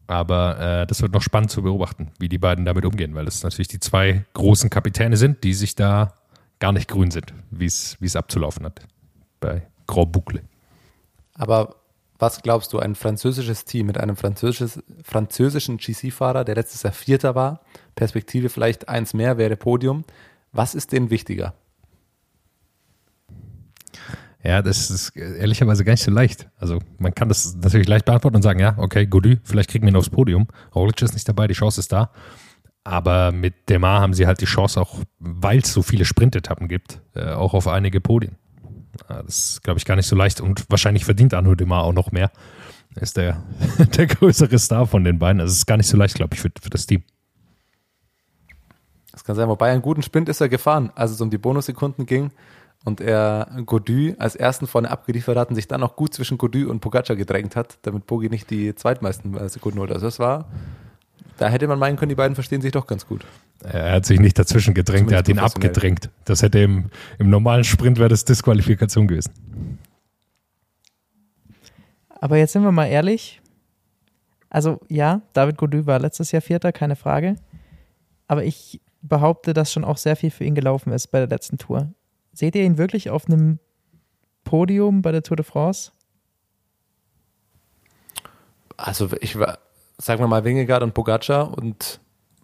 [0.08, 3.43] Aber äh, das wird noch spannend zu beobachten, wie die beiden damit umgehen, weil das
[3.43, 6.13] natürlich die zwei großen Kapitäne sind, die sich da
[6.60, 8.82] gar nicht grün sind, wie es abzulaufen hat
[9.39, 10.41] bei Grand Boucle.
[11.34, 11.76] Aber
[12.20, 17.36] was glaubst du, ein französisches Team mit einem französisches, französischen GC-Fahrer, der letztes Jahr Vierter
[17.36, 17.62] war,
[17.96, 20.04] Perspektive vielleicht eins mehr wäre Podium,
[20.52, 21.54] was ist denen wichtiger?
[24.47, 26.47] Ja, das ist ehrlicherweise gar nicht so leicht.
[26.57, 29.91] Also man kann das natürlich leicht beantworten und sagen, ja, okay, Godu, vielleicht kriegen wir
[29.91, 30.47] ihn aufs Podium.
[30.73, 32.12] Roglic ist nicht dabei, die Chance ist da.
[32.86, 37.01] Aber mit Demar haben sie halt die Chance auch, weil es so viele Sprintetappen gibt,
[37.13, 38.38] äh, auch auf einige Podien.
[39.10, 42.13] Das ist, glaube ich, gar nicht so leicht und wahrscheinlich verdient Arno Demar auch noch
[42.13, 42.31] mehr.
[42.95, 43.43] Ist der,
[43.97, 45.41] der größere Star von den beiden.
[45.41, 47.03] Also es ist gar nicht so leicht, glaube ich, für, für das Team.
[49.12, 52.05] Das kann sein, wobei einen guten Sprint ist er gefahren, als es um die Bonussekunden
[52.05, 52.31] ging
[52.85, 56.69] und er Godu als ersten vorne abgeliefert hat und sich dann noch gut zwischen Godu
[56.69, 59.91] und Pogacar gedrängt hat, damit Bogi nicht die zweitmeisten Sekunden holt.
[59.91, 60.45] Also das war,
[61.37, 63.25] da hätte man meinen können, die beiden verstehen sich doch ganz gut.
[63.63, 66.09] Er hat sich nicht dazwischen gedrängt, er hat ihn abgedrängt.
[66.25, 69.33] Das hätte im, im normalen Sprint wäre das Disqualifikation gewesen.
[72.19, 73.41] Aber jetzt sind wir mal ehrlich.
[74.49, 77.35] Also ja, David Godu war letztes Jahr Vierter, keine Frage.
[78.27, 81.57] Aber ich behaupte, dass schon auch sehr viel für ihn gelaufen ist bei der letzten
[81.57, 81.91] Tour.
[82.38, 83.58] Seht ihr ihn wirklich auf einem
[84.43, 85.91] Podium bei der Tour de France?
[88.78, 89.58] Also ich war,
[89.97, 92.00] sagen wir mal, Wingegaard und Pogacar und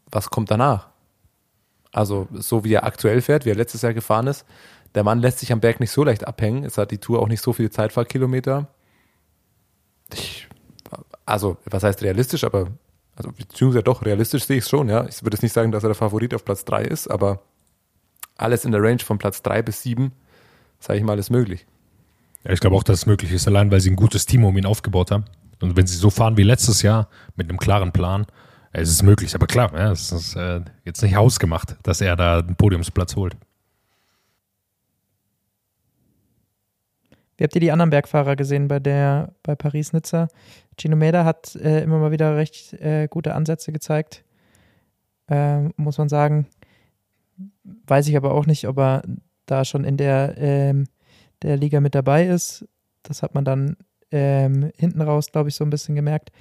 [0.10, 0.89] was kommt danach?
[1.91, 4.45] Also so wie er aktuell fährt, wie er letztes Jahr gefahren ist,
[4.95, 6.63] der Mann lässt sich am Berg nicht so leicht abhängen.
[6.63, 8.67] Es hat die Tour auch nicht so viele Zeitfahrkilometer.
[10.12, 10.47] Ich,
[11.23, 12.71] also, was heißt realistisch, aber
[13.15, 15.06] also beziehungsweise doch, realistisch sehe ich es schon, ja.
[15.06, 17.43] Ich würde jetzt nicht sagen, dass er der Favorit auf Platz 3 ist, aber
[18.35, 20.11] alles in der Range von Platz 3 bis 7,
[20.79, 21.65] sage ich mal, ist möglich.
[22.43, 24.57] Ja, ich glaube auch, dass es möglich ist, allein weil sie ein gutes Team um
[24.57, 25.25] ihn aufgebaut haben.
[25.61, 28.25] Und wenn sie so fahren wie letztes Jahr, mit einem klaren Plan,
[28.73, 29.33] es ist möglich.
[29.35, 33.37] Aber klar, ja, es ist äh, jetzt nicht ausgemacht, dass er da einen Podiumsplatz holt.
[37.37, 40.27] Wie habt ihr die anderen Bergfahrer gesehen bei der bei Paris-Nizza?
[40.77, 44.23] Gino Meda hat äh, immer mal wieder recht äh, gute Ansätze gezeigt.
[45.29, 46.47] Ähm, muss man sagen.
[47.63, 49.03] Weiß ich aber auch nicht, ob er
[49.45, 50.86] da schon in der, ähm,
[51.41, 52.65] der Liga mit dabei ist.
[53.03, 53.77] Das hat man dann
[54.12, 56.32] ähm, hinten raus, glaube ich, so ein bisschen gemerkt.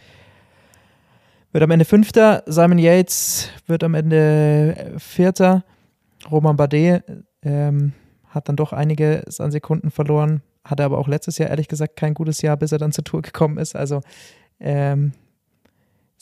[1.53, 2.43] Wird am Ende Fünfter.
[2.47, 5.65] Simon Yates wird am Ende äh, Vierter.
[6.31, 7.05] Roman Bardet
[7.43, 7.93] ähm,
[8.29, 10.43] hat dann doch einiges an Sekunden verloren.
[10.65, 13.23] Hatte aber auch letztes Jahr ehrlich gesagt kein gutes Jahr, bis er dann zur Tour
[13.23, 13.75] gekommen ist.
[13.75, 14.01] Also
[14.61, 15.12] ähm,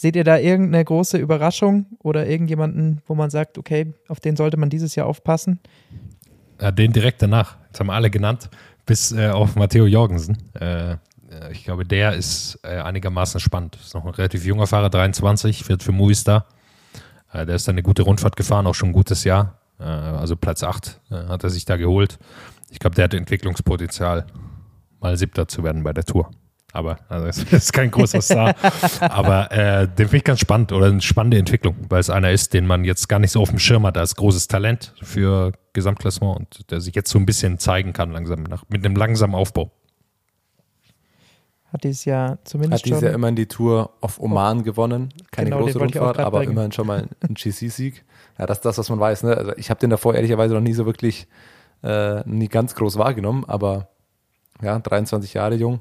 [0.01, 4.57] seht ihr da irgendeine große Überraschung oder irgendjemanden, wo man sagt, okay, auf den sollte
[4.57, 5.61] man dieses Jahr aufpassen?
[6.61, 7.57] Ja, den direkt danach.
[7.73, 8.51] Das haben alle genannt,
[8.87, 10.39] bis äh, auf Matteo Jorgensen.
[10.55, 10.97] Äh,
[11.53, 13.77] ich glaube, der ist äh, einigermaßen spannend.
[13.77, 16.47] Ist noch ein relativ junger Fahrer, 23, fährt für Movistar.
[17.33, 19.59] Äh, der ist eine gute Rundfahrt gefahren, auch schon ein gutes Jahr.
[19.79, 22.19] Äh, also Platz 8 äh, hat er sich da geholt
[22.71, 24.27] ich glaube, der hat Entwicklungspotenzial,
[25.01, 26.31] mal Siebter zu werden bei der Tour.
[26.73, 28.55] Aber also es ist kein großer Star.
[29.01, 32.55] Aber äh, den finde ich ganz spannend oder eine spannende Entwicklung, weil es einer ist,
[32.55, 36.37] den man jetzt gar nicht so auf dem Schirm hat als großes Talent für Gesamtklassement
[36.39, 39.71] und der sich jetzt so ein bisschen zeigen kann langsam nach, mit einem langsamen Aufbau.
[41.73, 45.15] Hat dieses Jahr zumindest Hat dieses Jahr immerhin die Tour auf Oman gewonnen.
[45.31, 46.53] Keine Genau, große Rundfahrt, aber bringen.
[46.53, 48.05] immerhin schon mal ein GC-Sieg.
[48.39, 49.23] Ja, das ist das, was man weiß.
[49.23, 49.37] Ne?
[49.37, 51.29] Also ich habe den davor ehrlicherweise noch nie so wirklich
[51.85, 53.89] äh, nie ganz groß wahrgenommen, aber
[54.63, 55.81] ja, 23 Jahre jung,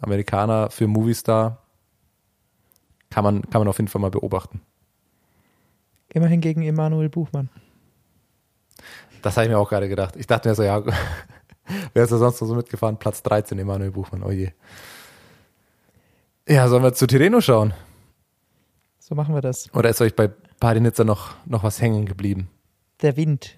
[0.00, 1.58] Amerikaner für Movistar,
[3.10, 4.60] kann man, kann man auf jeden Fall mal beobachten.
[6.08, 7.48] Immerhin gegen Emanuel Buchmann.
[9.22, 10.16] Das habe ich mir auch gerade gedacht.
[10.16, 10.82] Ich dachte mir so, ja,
[11.94, 12.98] wer ist da sonst noch so mitgefahren?
[12.98, 14.50] Platz 13, Emanuel Buchmann, oh je.
[16.48, 17.72] Ja, sollen wir zu Tireno schauen?
[18.98, 19.72] So machen wir das.
[19.74, 20.28] Oder ist euch bei
[20.58, 22.48] Parinitza noch, noch was hängen geblieben?
[23.00, 23.56] Der Wind.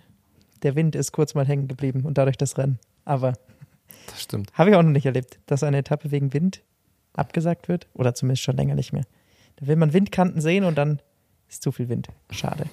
[0.63, 2.79] Der Wind ist kurz mal hängen geblieben und dadurch das Rennen.
[3.05, 3.35] Aber
[4.07, 4.53] Das stimmt.
[4.55, 6.63] habe ich auch noch nicht erlebt, dass eine Etappe wegen Wind
[7.15, 7.87] abgesagt wird.
[7.95, 9.05] Oder zumindest schon länger nicht mehr.
[9.57, 11.01] Da will man Windkanten sehen und dann
[11.49, 12.09] ist zu viel Wind.
[12.31, 12.65] Schade.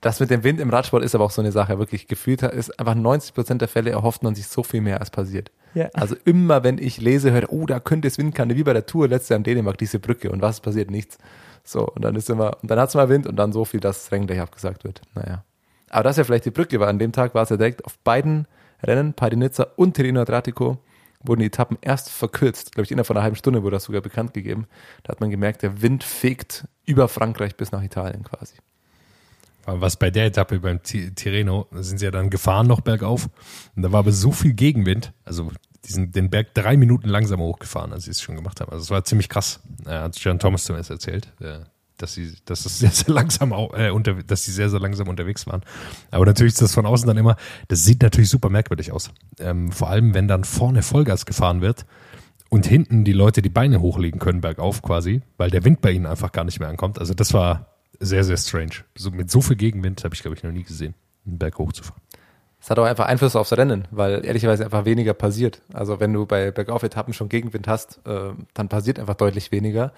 [0.00, 1.78] Das mit dem Wind im Radsport ist aber auch so eine Sache.
[1.78, 5.10] Wirklich gefühlt ist einfach 90 Prozent der Fälle erhofft man sich so viel mehr als
[5.10, 5.52] passiert.
[5.74, 5.88] Ja.
[5.94, 9.08] Also immer, wenn ich lese, höre, oh, da könnte es Windkanne, wie bei der Tour
[9.08, 10.30] letztes Jahr in Dänemark, diese Brücke.
[10.30, 10.90] Und was passiert?
[10.90, 11.18] Nichts.
[11.64, 13.78] So, und dann ist immer, und dann hat es mal Wind und dann so viel,
[13.78, 15.02] dass das Rennen gleich abgesagt wird.
[15.14, 15.44] Naja.
[15.88, 17.84] Aber das ist ja vielleicht die Brücke, weil an dem Tag war es ja direkt
[17.84, 18.48] auf beiden
[18.82, 20.78] Rennen, Parinizza und Tirreno Adriatico,
[21.24, 22.72] wurden die Etappen erst verkürzt.
[22.74, 24.66] Glaube ich, innerhalb von einer halben Stunde wurde das sogar bekannt gegeben.
[25.04, 28.54] Da hat man gemerkt, der Wind fegt über Frankreich bis nach Italien quasi.
[29.64, 33.28] Was bei der Etappe beim Ti- Tirreno, da sind sie ja dann gefahren noch bergauf.
[33.76, 35.52] Und da war aber so viel Gegenwind, also
[35.84, 38.72] die sind den Berg drei Minuten langsamer hochgefahren, als sie es schon gemacht haben.
[38.72, 39.60] Also es war ziemlich krass.
[39.86, 41.60] Äh, hat John Thomas zumindest erzählt, äh,
[41.98, 45.46] dass sie, dass es sehr, sehr langsam, äh, unter, dass sie sehr, sehr langsam unterwegs
[45.46, 45.62] waren.
[46.10, 47.36] Aber natürlich ist das von außen dann immer,
[47.68, 49.10] das sieht natürlich super merkwürdig aus.
[49.38, 51.86] Ähm, vor allem, wenn dann vorne Vollgas gefahren wird
[52.50, 56.06] und hinten die Leute die Beine hochlegen können bergauf quasi, weil der Wind bei ihnen
[56.06, 56.98] einfach gar nicht mehr ankommt.
[56.98, 58.84] Also das war sehr, sehr strange.
[58.96, 62.02] So, mit so viel Gegenwind habe ich, glaube ich, noch nie gesehen, einen Berg hochzufahren.
[62.62, 65.62] Es hat auch einfach Einfluss aufs Rennen, weil ehrlicherweise einfach weniger passiert.
[65.72, 69.92] Also wenn du bei Bergauf-Etappen schon Gegenwind hast, äh, dann passiert einfach deutlich weniger,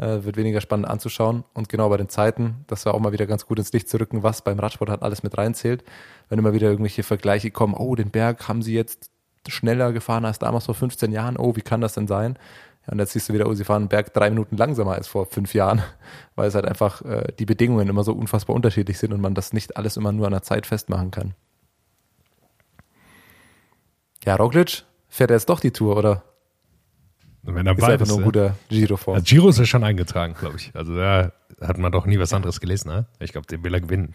[0.00, 1.44] äh, wird weniger spannend anzuschauen.
[1.52, 4.00] Und genau bei den Zeiten, das war auch mal wieder ganz gut ins Licht zu
[4.00, 5.84] rücken, was beim Radsport halt alles mit reinzählt.
[6.28, 9.10] Wenn immer wieder irgendwelche Vergleiche kommen, oh, den Berg haben sie jetzt
[9.46, 12.38] schneller gefahren als damals vor 15 Jahren, oh, wie kann das denn sein?
[12.86, 15.06] Ja, und jetzt siehst du wieder, oh, sie fahren einen Berg drei Minuten langsamer als
[15.06, 15.82] vor fünf Jahren,
[16.34, 19.52] weil es halt einfach äh, die Bedingungen immer so unfassbar unterschiedlich sind und man das
[19.52, 21.34] nicht alles immer nur an der Zeit festmachen kann.
[24.24, 26.22] Ja, Roglic fährt er jetzt doch die Tour, oder?
[27.42, 29.14] Wenn er Ist bei einfach nur ein äh, guter Giro-Form.
[29.14, 30.70] also Giro ist ja schon eingetragen, glaube ich.
[30.74, 32.88] Also da hat man doch nie was anderes gelesen.
[32.88, 33.06] Ne?
[33.18, 34.14] Ich glaube, den will er gewinnen.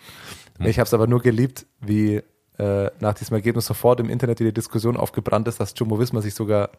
[0.60, 2.22] Ich habe es aber nur geliebt, wie
[2.58, 6.34] äh, nach diesem Ergebnis sofort im Internet die Diskussion aufgebrannt ist, dass Jumbo Visma sich
[6.34, 6.70] sogar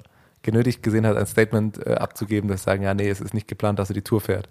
[0.42, 3.78] genötigt gesehen hat, ein Statement äh, abzugeben, das sagen, ja, nee, es ist nicht geplant,
[3.78, 4.48] dass er die Tour fährt.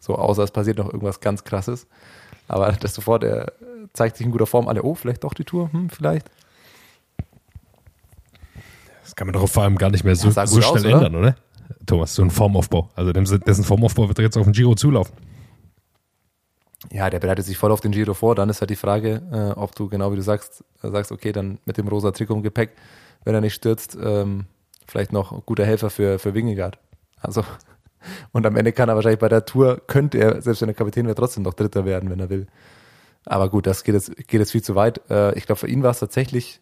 [0.00, 1.86] So, außer es passiert noch irgendwas ganz krasses.
[2.46, 3.54] Aber das sofort, er
[3.94, 6.30] zeigt sich in guter Form, alle, oh, vielleicht doch die Tour, hm, vielleicht.
[9.14, 10.94] Das kann man doch vor allem gar nicht mehr so, so schnell aus, oder?
[10.94, 11.36] ändern, oder?
[11.86, 12.90] Thomas, so ein Formaufbau.
[12.96, 15.14] Also dessen Formaufbau wird jetzt auf den Giro zulaufen.
[16.90, 18.34] Ja, der bereitet sich voll auf den Giro vor.
[18.34, 21.30] Dann ist halt die Frage, äh, ob du genau wie du sagst, äh, sagst, okay,
[21.30, 22.70] dann mit dem rosa Trikot im Gepäck,
[23.22, 24.46] wenn er nicht stürzt, ähm,
[24.88, 26.80] vielleicht noch ein guter Helfer für, für Wingegaard.
[27.20, 27.44] Also,
[28.32, 31.06] und am Ende kann er wahrscheinlich bei der Tour, könnte er, selbst wenn er Kapitän
[31.06, 32.48] wäre, trotzdem noch Dritter werden, wenn er will.
[33.26, 35.08] Aber gut, das geht jetzt, geht jetzt viel zu weit.
[35.08, 36.60] Äh, ich glaube, für ihn war es tatsächlich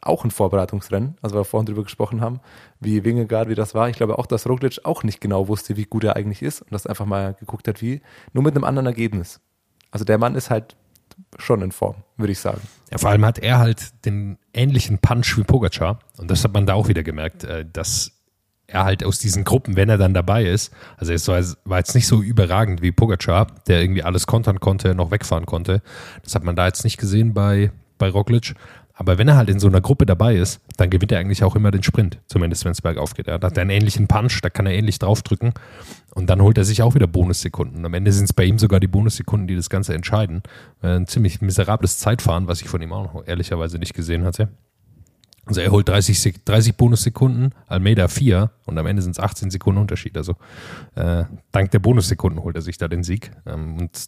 [0.00, 2.40] auch ein Vorbereitungsrennen, also weil wir vorhin drüber gesprochen haben,
[2.80, 3.88] wie Wingegaard, wie das war.
[3.88, 6.72] Ich glaube auch, dass Roglic auch nicht genau wusste, wie gut er eigentlich ist und
[6.72, 8.00] das einfach mal geguckt hat, wie,
[8.32, 9.40] nur mit einem anderen Ergebnis.
[9.90, 10.76] Also der Mann ist halt
[11.38, 12.60] schon in Form, würde ich sagen.
[12.90, 15.98] Ja, vor allem hat er halt den ähnlichen Punch wie Pogacar.
[16.16, 18.12] Und das hat man da auch wieder gemerkt, äh, dass
[18.66, 22.06] er halt aus diesen Gruppen, wenn er dann dabei ist, also es war, jetzt nicht
[22.06, 25.82] so überragend wie Pogacar, der irgendwie alles kontern konnte, noch wegfahren konnte.
[26.22, 28.54] Das hat man da jetzt nicht gesehen bei, bei Roglic.
[28.94, 31.56] Aber wenn er halt in so einer Gruppe dabei ist, dann gewinnt er eigentlich auch
[31.56, 33.28] immer den Sprint, zumindest wenn es bergauf geht.
[33.28, 35.52] Er hat einen ähnlichen Punch, da kann er ähnlich draufdrücken
[36.14, 37.84] und dann holt er sich auch wieder Bonussekunden.
[37.84, 40.42] Am Ende sind es bei ihm sogar die Bonussekunden, die das Ganze entscheiden.
[40.82, 44.48] Äh, ein ziemlich miserables Zeitfahren, was ich von ihm auch noch ehrlicherweise nicht gesehen hatte.
[45.46, 49.80] Also er holt 30, 30 Bonussekunden, Almeida 4 und am Ende sind es 18 Sekunden
[49.80, 50.16] Unterschied.
[50.16, 50.36] Also
[50.94, 53.32] äh, dank der Bonussekunden holt er sich da den Sieg.
[53.46, 54.06] Ähm, und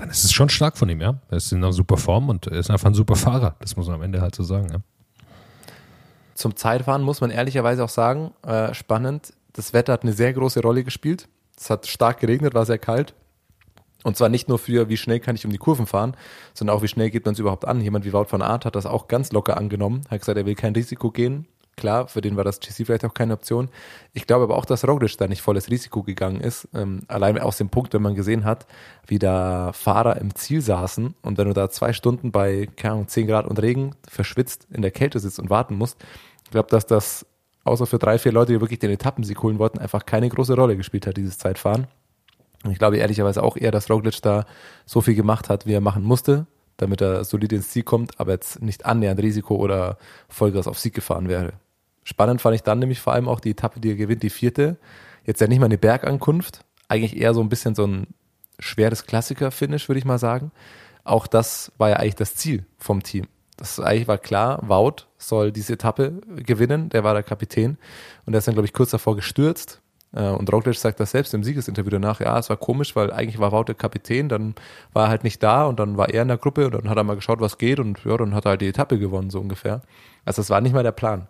[0.00, 1.20] dann ist es schon stark von ihm, ja.
[1.28, 3.56] Er ist in einer super Form und er ist einfach ein super Fahrer.
[3.60, 4.78] Das muss man am Ende halt so sagen, ja.
[6.34, 10.62] Zum Zeitfahren muss man ehrlicherweise auch sagen, äh, spannend, das Wetter hat eine sehr große
[10.62, 11.28] Rolle gespielt.
[11.56, 13.14] Es hat stark geregnet, war sehr kalt.
[14.02, 16.16] Und zwar nicht nur für, wie schnell kann ich um die Kurven fahren,
[16.54, 17.82] sondern auch, wie schnell geht man es überhaupt an.
[17.82, 20.54] Jemand wie Wout van Aert hat das auch ganz locker angenommen, hat gesagt, er will
[20.54, 21.46] kein Risiko gehen,
[21.80, 23.70] Klar, für den war das GC vielleicht auch keine Option.
[24.12, 26.68] Ich glaube aber auch, dass Roglic da nicht volles Risiko gegangen ist.
[26.74, 28.66] Ähm, allein aus dem Punkt, wenn man gesehen hat,
[29.06, 33.08] wie da Fahrer im Ziel saßen und wenn du da zwei Stunden bei, keine Ahnung,
[33.08, 35.96] 10 Grad und Regen verschwitzt in der Kälte sitzt und warten musst,
[36.44, 37.24] ich glaube, dass das
[37.64, 40.76] außer für drei, vier Leute, die wirklich den Etappensieg holen wollten, einfach keine große Rolle
[40.76, 41.86] gespielt hat, dieses Zeitfahren.
[42.62, 44.44] Und ich glaube ehrlicherweise auch eher, dass Roglic da
[44.84, 48.32] so viel gemacht hat, wie er machen musste, damit er solide ins Ziel kommt, aber
[48.32, 49.96] jetzt nicht annähernd Risiko oder
[50.28, 51.52] Vollgas auf Sieg gefahren wäre.
[52.04, 54.78] Spannend fand ich dann nämlich vor allem auch die Etappe, die er gewinnt, die vierte.
[55.24, 58.08] Jetzt ja nicht mal eine Bergankunft, eigentlich eher so ein bisschen so ein
[58.58, 60.50] schweres Klassiker-Finish, würde ich mal sagen.
[61.04, 63.26] Auch das war ja eigentlich das Ziel vom Team.
[63.56, 67.76] Das eigentlich war klar, Wout soll diese Etappe gewinnen, der war der Kapitän
[68.24, 69.82] und der ist dann, glaube ich, kurz davor gestürzt.
[70.12, 73.38] Äh, und Roglic sagt das selbst im Siegesinterview danach, ja, es war komisch, weil eigentlich
[73.38, 74.54] war Wout der Kapitän, dann
[74.92, 76.96] war er halt nicht da und dann war er in der Gruppe und dann hat
[76.96, 79.40] er mal geschaut, was geht und ja, dann hat er halt die Etappe gewonnen, so
[79.40, 79.82] ungefähr.
[80.24, 81.28] Also das war nicht mal der Plan.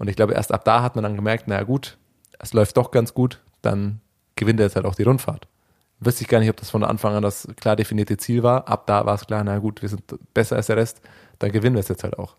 [0.00, 1.98] Und ich glaube, erst ab da hat man dann gemerkt, naja gut,
[2.38, 4.00] es läuft doch ganz gut, dann
[4.34, 5.46] gewinnt er jetzt halt auch die Rundfahrt.
[5.98, 8.66] Wüsste ich gar nicht, ob das von Anfang an das klar definierte Ziel war.
[8.66, 11.02] Ab da war es klar, na gut, wir sind besser als der Rest,
[11.38, 12.36] dann gewinnen wir es jetzt halt auch.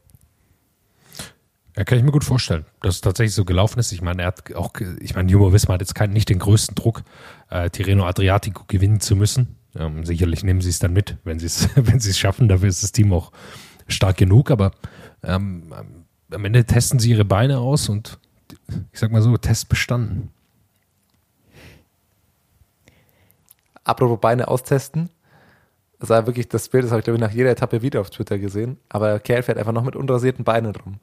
[1.77, 3.91] Ja, kann ich mir gut vorstellen, dass es tatsächlich so gelaufen ist.
[3.91, 6.73] Ich meine, er hat auch, ich meine, Jumbo Wismar hat jetzt keinen, nicht den größten
[6.73, 7.03] Druck,
[7.51, 9.55] äh, Tirreno Adriatico gewinnen zu müssen.
[9.75, 12.47] Ähm, sicherlich nehmen sie es dann mit, wenn sie es, wenn sie es schaffen.
[12.47, 13.31] Dafür ist das Team auch
[13.87, 14.49] stark genug.
[14.49, 14.71] Aber
[15.21, 15.71] ähm,
[16.31, 18.19] am Ende testen sie ihre Beine aus und
[18.91, 20.31] ich sag mal so, Test bestanden.
[23.83, 25.09] Apropos Beine austesten,
[25.99, 28.09] das war wirklich das Bild, das habe ich glaube ich nach jeder Etappe wieder auf
[28.09, 30.99] Twitter gesehen, aber Kerl fährt einfach noch mit unrasierten Beinen rum.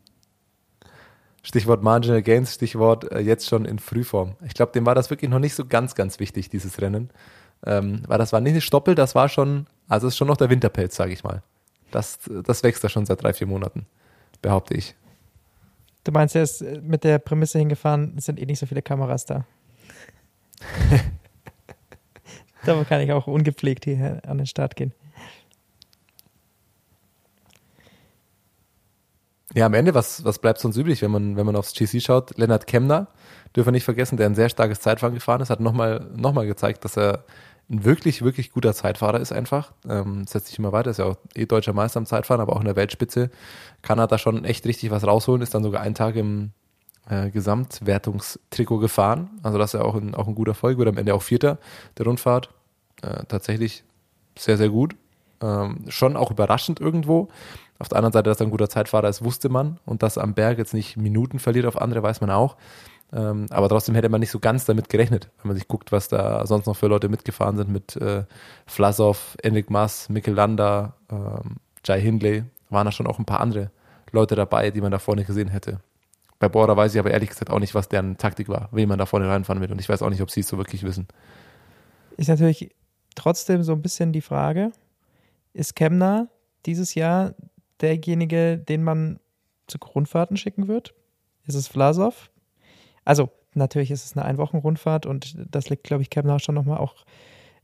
[1.43, 4.37] Stichwort Marginal Gains, Stichwort äh, jetzt schon in Frühform.
[4.45, 7.11] Ich glaube, dem war das wirklich noch nicht so ganz, ganz wichtig, dieses Rennen.
[7.64, 10.51] Ähm, weil das war nicht eine Stoppel, das war schon, also ist schon noch der
[10.51, 11.43] Winterpelz, sage ich mal.
[11.91, 13.87] Das, das wächst da schon seit drei, vier Monaten,
[14.43, 14.95] behaupte ich.
[16.05, 19.27] Du meinst, er ist mit der Prämisse hingefahren, es sind eh nicht so viele Kameras
[19.27, 19.47] da.
[22.65, 24.93] da kann ich auch ungepflegt hier an den Start gehen.
[29.55, 32.37] Ja, am Ende, was, was bleibt sonst übrig, wenn man, wenn man aufs GC schaut?
[32.37, 33.09] Lennart Kemner,
[33.57, 36.47] dürfen wir nicht vergessen, der ein sehr starkes Zeitfahren gefahren ist, hat nochmal noch mal
[36.47, 37.25] gezeigt, dass er
[37.71, 39.73] ein wirklich, wirklich guter Zeitfahrer ist einfach.
[39.89, 42.61] Ähm, setzt sich immer weiter, ist ja auch eh deutscher Meister am Zeitfahren, aber auch
[42.61, 43.31] in der Weltspitze
[43.83, 46.53] kann er da schon echt richtig was rausholen, ist dann sogar einen Tag im
[47.11, 49.31] äh, Gesamtwertungstrikot gefahren.
[49.43, 51.59] Also das ist ja auch ein, auch ein guter Erfolg, wird am Ende auch Vierter
[51.99, 52.51] der Rundfahrt.
[53.03, 53.85] Äh, tatsächlich
[54.37, 54.97] sehr, sehr gut.
[55.41, 57.29] Ähm, schon auch überraschend irgendwo.
[57.79, 59.79] Auf der anderen Seite, dass er ein guter Zeitfahrer ist, wusste man.
[59.85, 62.57] Und dass er am Berg jetzt nicht Minuten verliert auf andere, weiß man auch.
[63.12, 66.09] Ähm, aber trotzdem hätte man nicht so ganz damit gerechnet, wenn man sich guckt, was
[66.09, 68.25] da sonst noch für Leute mitgefahren sind mit äh,
[68.66, 73.71] Vlasov, Enric Mas, Mikkel Landa, ähm, Jai Hindley, waren da schon auch ein paar andere
[74.12, 75.81] Leute dabei, die man da vorne gesehen hätte.
[76.38, 78.99] Bei Bora weiß ich aber ehrlich gesagt auch nicht, was deren Taktik war, wen man
[78.99, 79.73] da vorne reinfahren will.
[79.73, 81.09] Und ich weiß auch nicht, ob sie es so wirklich wissen.
[82.16, 82.75] Ist natürlich
[83.14, 84.73] trotzdem so ein bisschen die Frage,
[85.53, 86.29] ist Kemner
[86.66, 87.35] dieses Jahr
[87.81, 89.18] derjenige, den man
[89.66, 90.94] zu Grundfahrten schicken wird?
[91.47, 92.31] Ist es Vlasov?
[93.09, 97.07] Also, natürlich ist es eine Einwochenrundfahrt und das liegt, glaube ich, Kemner schon nochmal auch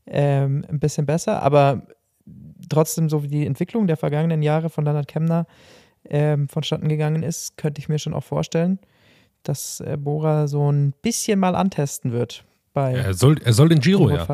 [0.07, 1.83] ähm, ein bisschen besser, aber
[2.67, 5.45] trotzdem, so wie die Entwicklung der vergangenen Jahre von Leonard Kemner
[6.09, 8.79] ähm, vonstatten gegangen ist, könnte ich mir schon auch vorstellen,
[9.43, 12.43] dass äh, Bora so ein bisschen mal antesten wird.
[12.73, 14.25] Bei er, soll, er soll den Giro, ja.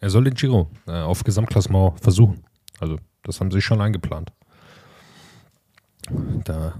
[0.00, 2.44] Er soll den Giro äh, auf Gesamtklassement versuchen.
[2.78, 4.32] Also, das haben sie schon eingeplant.
[6.44, 6.74] Da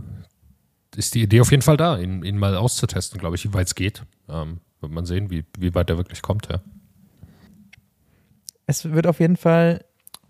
[0.97, 3.67] ist die Idee auf jeden Fall da, ihn, ihn mal auszutesten, glaube ich, wie weit
[3.67, 4.03] es geht.
[4.29, 6.61] Ähm, wird man sehen, wie, wie weit er wirklich kommt, ja.
[8.67, 9.85] Es wird auf jeden Fall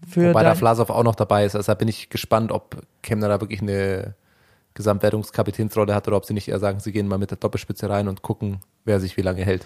[0.09, 1.57] Für Wobei da Vlasov auch noch dabei ist.
[1.57, 4.15] Also da bin ich gespannt, ob Kemner da wirklich eine
[4.75, 8.07] Gesamtwertungskapitänsrolle hat oder ob sie nicht eher sagen, sie gehen mal mit der Doppelspitze rein
[8.07, 9.65] und gucken, wer sich wie lange hält.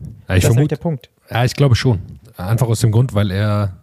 [0.00, 1.10] Ja, ich das ist vermute, der Punkt.
[1.28, 2.00] ja, ich glaube schon.
[2.36, 3.78] Einfach aus dem Grund, weil er,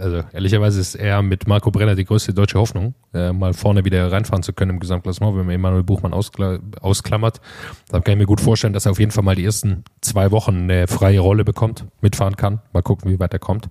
[0.00, 4.10] also ehrlicherweise ist er mit Marco Brenner die größte deutsche Hoffnung, äh, mal vorne wieder
[4.10, 7.40] reinfahren zu können im Gesamtklassement, wenn man Emanuel Buchmann auskla ausklammert.
[7.88, 10.30] Da kann ich mir gut vorstellen, dass er auf jeden Fall mal die ersten zwei
[10.30, 12.60] Wochen eine freie Rolle bekommt, mitfahren kann.
[12.72, 13.68] Mal gucken, wie weit er kommt.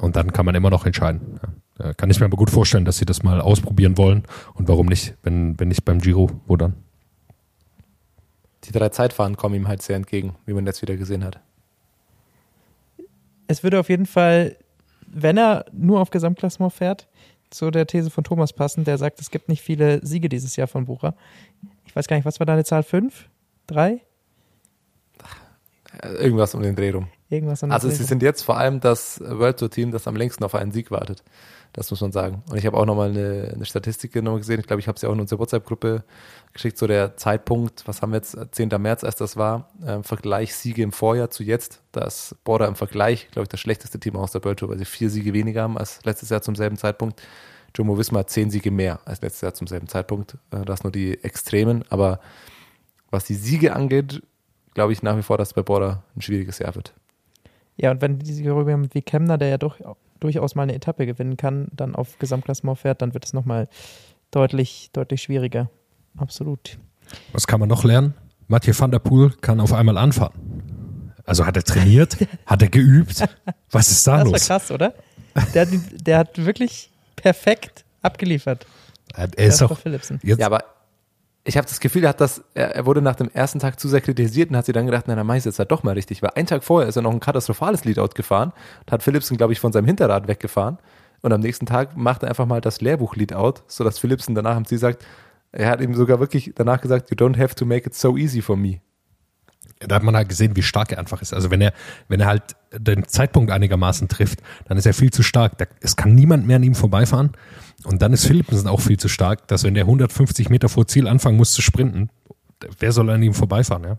[0.00, 1.40] Und dann kann man immer noch entscheiden.
[1.42, 1.48] Ja.
[1.78, 4.24] Da kann ich mir aber gut vorstellen, dass sie das mal ausprobieren wollen.
[4.54, 5.14] Und warum nicht?
[5.22, 6.74] Wenn, wenn nicht beim Giro, wo dann?
[8.64, 11.40] Die drei Zeitfahren kommen ihm halt sehr entgegen, wie man jetzt wieder gesehen hat.
[13.48, 14.56] Es würde auf jeden Fall,
[15.12, 17.08] wenn er nur auf Gesamtklassement fährt,
[17.50, 20.68] zu der These von Thomas passen, der sagt, es gibt nicht viele Siege dieses Jahr
[20.68, 21.14] von Bucher.
[21.86, 22.82] Ich weiß gar nicht, was war deine Zahl?
[22.82, 23.28] Fünf?
[23.66, 24.00] Drei?
[26.18, 27.08] Irgendwas um den Dreh rum.
[27.28, 30.06] Irgendwas an Also der sie Dreh- sind jetzt vor allem das World Tour Team, das
[30.08, 31.22] am längsten auf einen Sieg wartet.
[31.72, 32.42] Das muss man sagen.
[32.50, 34.60] Und ich habe auch nochmal eine, eine Statistik nochmal gesehen.
[34.60, 36.04] Ich glaube, ich habe sie auch in unsere WhatsApp-Gruppe
[36.52, 36.76] geschickt.
[36.76, 38.68] So der Zeitpunkt, was haben wir jetzt, 10.
[38.78, 41.80] März, als das war, ähm, Vergleich Siege im Vorjahr zu jetzt.
[41.92, 44.84] Das Border im Vergleich, glaube ich, das schlechteste Team aus der World Tour, weil sie
[44.84, 47.22] vier Siege weniger haben als letztes Jahr zum selben Zeitpunkt.
[47.74, 50.36] Jumbo Visma hat zehn Siege mehr als letztes Jahr zum selben Zeitpunkt.
[50.50, 51.84] Äh, das nur die Extremen.
[51.88, 52.20] Aber
[53.10, 54.22] was die Siege angeht,
[54.74, 56.92] glaube ich nach wie vor, dass bei Border ein schwieriges Jahr wird.
[57.76, 59.80] Ja, und wenn die Sieger rüber wie Kemner, der ja doch,
[60.22, 63.68] durchaus mal eine Etappe gewinnen kann, dann auf Gesamtklassement fährt, dann wird es nochmal
[64.30, 65.70] deutlich, deutlich schwieriger.
[66.16, 66.78] Absolut.
[67.32, 68.14] Was kann man noch lernen?
[68.48, 71.12] Mathieu van der Poel kann auf einmal anfahren.
[71.24, 72.16] Also hat er trainiert?
[72.46, 73.24] hat er geübt?
[73.70, 74.46] Was ist da Das war los?
[74.46, 74.94] krass, oder?
[75.54, 78.66] Der der hat wirklich perfekt abgeliefert.
[79.14, 80.20] Er ist auch Philipsen.
[80.22, 80.64] jetzt, Ja, aber
[81.44, 84.00] ich habe das Gefühl, er, hat das, er, wurde nach dem ersten Tag zu sehr
[84.00, 86.22] kritisiert und hat sich dann gedacht, na, dann mach ich jetzt halt doch mal richtig.
[86.22, 89.52] Weil einen Tag vorher ist er noch ein katastrophales Leadout gefahren und hat Philipsen, glaube
[89.52, 90.78] ich, von seinem Hinterrad weggefahren.
[91.20, 94.78] Und am nächsten Tag macht er einfach mal das Lehrbuch-Leadout, sodass Philipsen danach am Ziel
[94.78, 95.04] sagt,
[95.50, 98.40] er hat ihm sogar wirklich danach gesagt, you don't have to make it so easy
[98.40, 98.80] for me.
[99.86, 101.32] Da hat man halt gesehen, wie stark er einfach ist.
[101.32, 101.72] Also wenn er,
[102.08, 105.58] wenn er halt den Zeitpunkt einigermaßen trifft, dann ist er viel zu stark.
[105.58, 107.32] Da, es kann niemand mehr an ihm vorbeifahren.
[107.84, 111.08] Und dann ist Philipsen auch viel zu stark, dass wenn der 150 Meter vor Ziel
[111.08, 112.10] anfangen muss zu sprinten,
[112.78, 113.98] wer soll an ihm vorbeifahren, ja?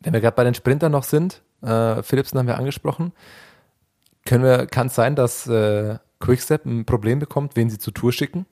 [0.00, 3.12] Wenn wir gerade bei den Sprintern noch sind, äh, Philipsen haben wir angesprochen,
[4.24, 8.12] können wir, kann es sein, dass äh, Quickstep ein Problem bekommt, wen sie zur Tour
[8.12, 8.46] schicken?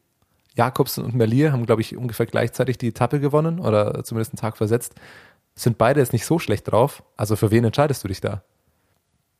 [0.57, 4.57] Jakobsen und Merlier haben, glaube ich, ungefähr gleichzeitig die Etappe gewonnen oder zumindest einen Tag
[4.57, 4.95] versetzt.
[5.55, 7.03] Sind beide jetzt nicht so schlecht drauf.
[7.17, 8.43] Also für wen entscheidest du dich da?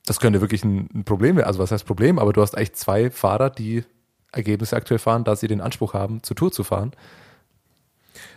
[0.07, 1.47] Das könnte wirklich ein, ein Problem werden.
[1.47, 2.19] Also was heißt Problem?
[2.19, 3.85] Aber du hast eigentlich zwei Fahrer, die
[4.33, 6.93] Ergebnisse aktuell fahren, da sie den Anspruch haben, zur Tour zu fahren.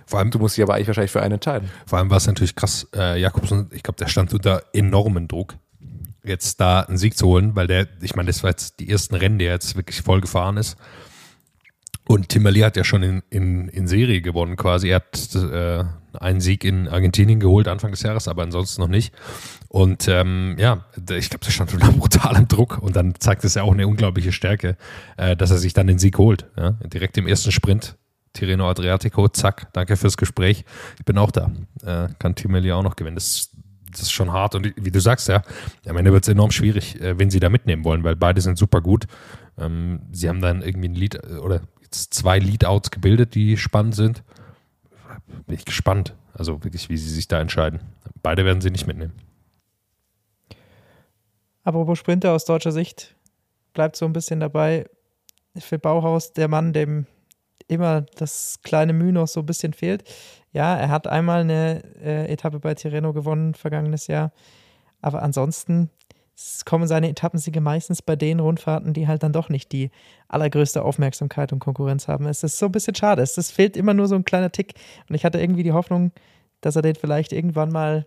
[0.06, 1.70] Vor allem, Du musst dich aber eigentlich wahrscheinlich für einen entscheiden.
[1.86, 5.56] Vor allem war es natürlich krass, äh, Jakobsen, ich glaube, der stand unter enormen Druck,
[6.24, 9.16] jetzt da einen Sieg zu holen, weil der, ich meine, das war jetzt die ersten
[9.16, 10.78] Rennen, die er jetzt wirklich voll gefahren ist.
[12.14, 14.90] Und Tim Merlier hat ja schon in, in, in Serie gewonnen quasi.
[14.90, 15.84] Er hat äh,
[16.20, 19.16] einen Sieg in Argentinien geholt Anfang des Jahres, aber ansonsten noch nicht.
[19.68, 23.64] Und ähm, ja, ich glaube, der stand unter brutalem Druck und dann zeigt es ja
[23.64, 24.78] auch eine unglaubliche Stärke,
[25.18, 26.46] äh, dass er sich dann den Sieg holt.
[26.56, 26.74] Ja?
[26.84, 27.98] Direkt im ersten Sprint.
[28.34, 30.66] Tirreno Adriatico, zack, danke fürs Gespräch.
[31.00, 31.52] Ich bin auch da.
[31.84, 33.16] Äh, kann Tim Merlier auch noch gewinnen.
[33.16, 33.50] Das,
[33.90, 34.54] das ist schon hart.
[34.54, 35.42] Und wie du sagst, ja,
[35.88, 38.60] am Ende wird es enorm schwierig, äh, wenn sie da mitnehmen wollen, weil beide sind
[38.60, 39.08] super gut.
[39.58, 41.62] Ähm, sie haben dann irgendwie ein Lead äh, oder
[41.96, 44.24] zwei Leadouts gebildet, die spannend sind.
[45.46, 46.16] Bin ich gespannt.
[46.34, 47.80] Also wirklich, wie sie sich da entscheiden.
[48.22, 49.14] Beide werden sie nicht mitnehmen.
[51.64, 53.16] Apropos Sprinter aus deutscher Sicht,
[53.74, 54.90] bleibt so ein bisschen dabei.
[55.58, 57.06] Für Bauhaus der Mann, dem
[57.68, 60.04] immer das kleine Mühe noch so ein bisschen fehlt.
[60.52, 64.32] Ja, er hat einmal eine äh, Etappe bei Tirreno gewonnen, vergangenes Jahr.
[65.02, 65.90] Aber ansonsten
[66.36, 69.92] s- kommen seine Etappensiege meistens bei den Rundfahrten, die halt dann doch nicht die
[70.28, 72.26] allergrößte Aufmerksamkeit und Konkurrenz haben.
[72.28, 73.22] Es ist so ein bisschen schade.
[73.22, 74.74] Es es fehlt immer nur so ein kleiner Tick.
[75.10, 76.12] Und ich hatte irgendwie die Hoffnung,
[76.62, 78.06] dass er den vielleicht irgendwann mal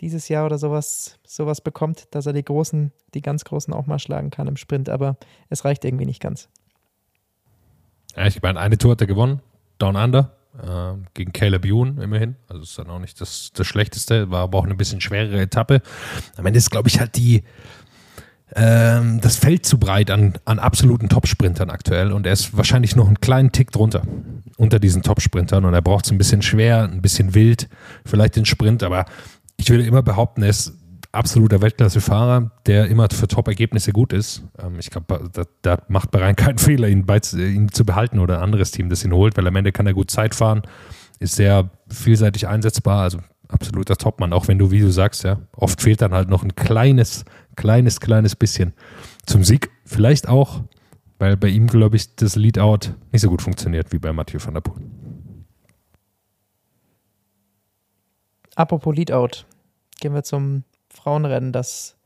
[0.00, 3.98] dieses Jahr oder sowas, sowas bekommt, dass er die großen, die ganz großen auch mal
[4.00, 5.16] schlagen kann im Sprint, aber
[5.48, 6.48] es reicht irgendwie nicht ganz.
[8.16, 9.40] Ja, ich meine, eine Tour hat er gewonnen,
[9.78, 12.36] Down Under, äh, gegen Caleb Ewan immerhin.
[12.48, 15.82] Also ist dann auch nicht das, das Schlechteste, war aber auch eine bisschen schwerere Etappe.
[16.36, 17.42] Am Ende ist, glaube ich, halt die,
[18.54, 23.06] ähm, das Feld zu breit an, an absoluten Topsprintern aktuell und er ist wahrscheinlich noch
[23.06, 24.02] einen kleinen Tick drunter,
[24.58, 27.68] unter diesen Topsprintern und er braucht es ein bisschen schwer, ein bisschen wild,
[28.04, 29.06] vielleicht den Sprint, aber
[29.56, 30.74] ich würde immer behaupten, er ist
[31.12, 34.42] absoluter Weltklasse-Fahrer, der immer für Top-Ergebnisse gut ist.
[34.58, 38.38] Ähm, ich glaube, da, da macht Bahrain keinen Fehler, ihn, bei, ihn zu behalten oder
[38.38, 40.62] ein anderes Team, das ihn holt, weil am Ende kann er gut Zeit fahren,
[41.20, 45.82] ist sehr vielseitig einsetzbar, also absoluter Topmann, auch wenn du, wie du sagst, ja, oft
[45.82, 48.72] fehlt dann halt noch ein kleines, Kleines, kleines bisschen.
[49.26, 50.62] Zum Sieg vielleicht auch,
[51.18, 54.54] weil bei ihm, glaube ich, das Leadout nicht so gut funktioniert wie bei Mathieu van
[54.54, 54.82] der Poel.
[58.54, 59.44] Apropos Leadout,
[60.00, 60.64] gehen wir zum
[61.02, 61.96] Frauenrennen, das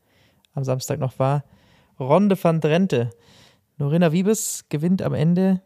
[0.53, 1.43] am Samstag noch war.
[1.99, 3.11] Ronde van Drenthe.
[3.77, 5.61] Norina Wiebes gewinnt am Ende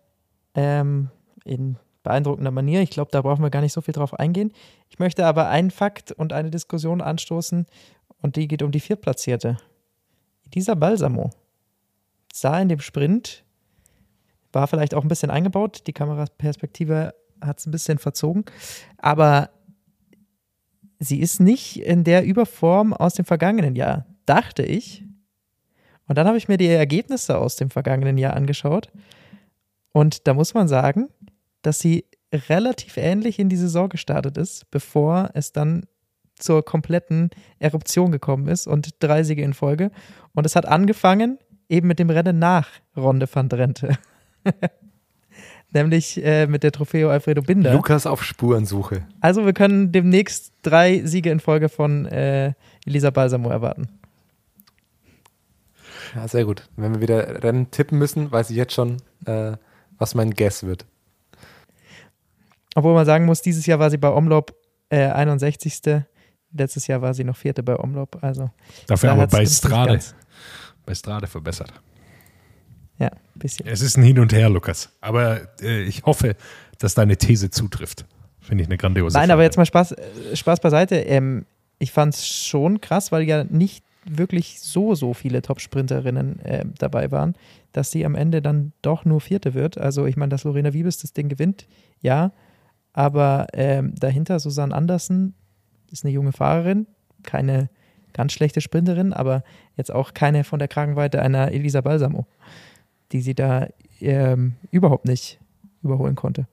[0.54, 1.10] ähm,
[1.46, 2.82] in beeindruckender Manier.
[2.82, 4.52] Ich glaube, da brauchen wir gar nicht so viel drauf eingehen.
[4.90, 7.66] Ich möchte aber einen Fakt und eine Diskussion anstoßen
[8.22, 9.58] und die geht um die Viertplatzierte.
[10.54, 11.30] Dieser Balsamo
[12.34, 13.46] sah in dem Sprint,
[14.52, 18.46] war vielleicht auch ein bisschen eingebaut, die Kameraperspektive hat es ein bisschen verzogen,
[18.98, 19.50] aber
[21.02, 25.04] sie ist nicht in der Überform aus dem vergangenen Jahr, dachte ich.
[26.08, 28.92] Und dann habe ich mir die Ergebnisse aus dem vergangenen Jahr angeschaut.
[29.92, 31.10] Und da muss man sagen,
[31.64, 35.86] dass sie relativ ähnlich in die Saison gestartet ist, bevor es dann
[36.36, 39.92] zur kompletten Eruption gekommen ist und drei Siege in Folge.
[40.34, 43.98] Und es hat angefangen eben mit dem Rennen nach Ronde van Drenthe.
[45.74, 47.74] Nämlich äh, mit der Trofeo Alfredo Binder.
[47.74, 49.08] Lukas auf Spurensuche.
[49.22, 52.54] Also wir können demnächst drei Siege in Folge von äh,
[52.86, 53.88] Elisa Balsamo erwarten.
[56.16, 56.68] Ja, sehr gut.
[56.76, 59.54] Wenn wir wieder Rennen tippen müssen, weiß ich jetzt schon, äh,
[59.98, 60.86] was mein Guess wird.
[62.76, 64.54] Obwohl man sagen muss, dieses Jahr war sie bei Omloop
[64.90, 66.04] äh, 61.
[66.54, 68.22] Letztes Jahr war sie noch vierte bei Omloop.
[68.22, 68.50] Also
[68.88, 70.00] Dafür da aber bei Strade,
[70.86, 71.72] bei Strade verbessert.
[73.02, 73.66] Ja, ein bisschen.
[73.66, 74.90] Es ist ein Hin und Her, Lukas.
[75.02, 76.36] Aber äh, ich hoffe,
[76.78, 78.06] dass deine These zutrifft.
[78.40, 79.46] Finde ich eine grandiose Nein, aber Frage.
[79.46, 80.98] jetzt mal Spaß, äh, Spaß beiseite.
[80.98, 81.46] Ähm,
[81.80, 87.12] ich fand es schon krass, weil ja nicht wirklich so, so viele Top-Sprinterinnen äh, dabei
[87.12, 87.34] waren,
[87.72, 89.80] dass sie am Ende dann doch nur Vierte wird.
[89.80, 91.68] Also ich meine, dass Lorena Wiebes das Ding gewinnt,
[92.02, 92.32] ja.
[92.94, 95.34] Aber ähm, dahinter Susanne Andersen
[95.90, 96.86] ist eine junge Fahrerin,
[97.24, 97.70] keine
[98.14, 99.44] ganz schlechte Sprinterin, aber
[99.76, 102.26] jetzt auch keine von der Kragenweite einer Elisa Balsamo,
[103.12, 103.68] die sie da
[104.00, 105.40] ähm, überhaupt nicht
[105.84, 106.48] überholen konnte.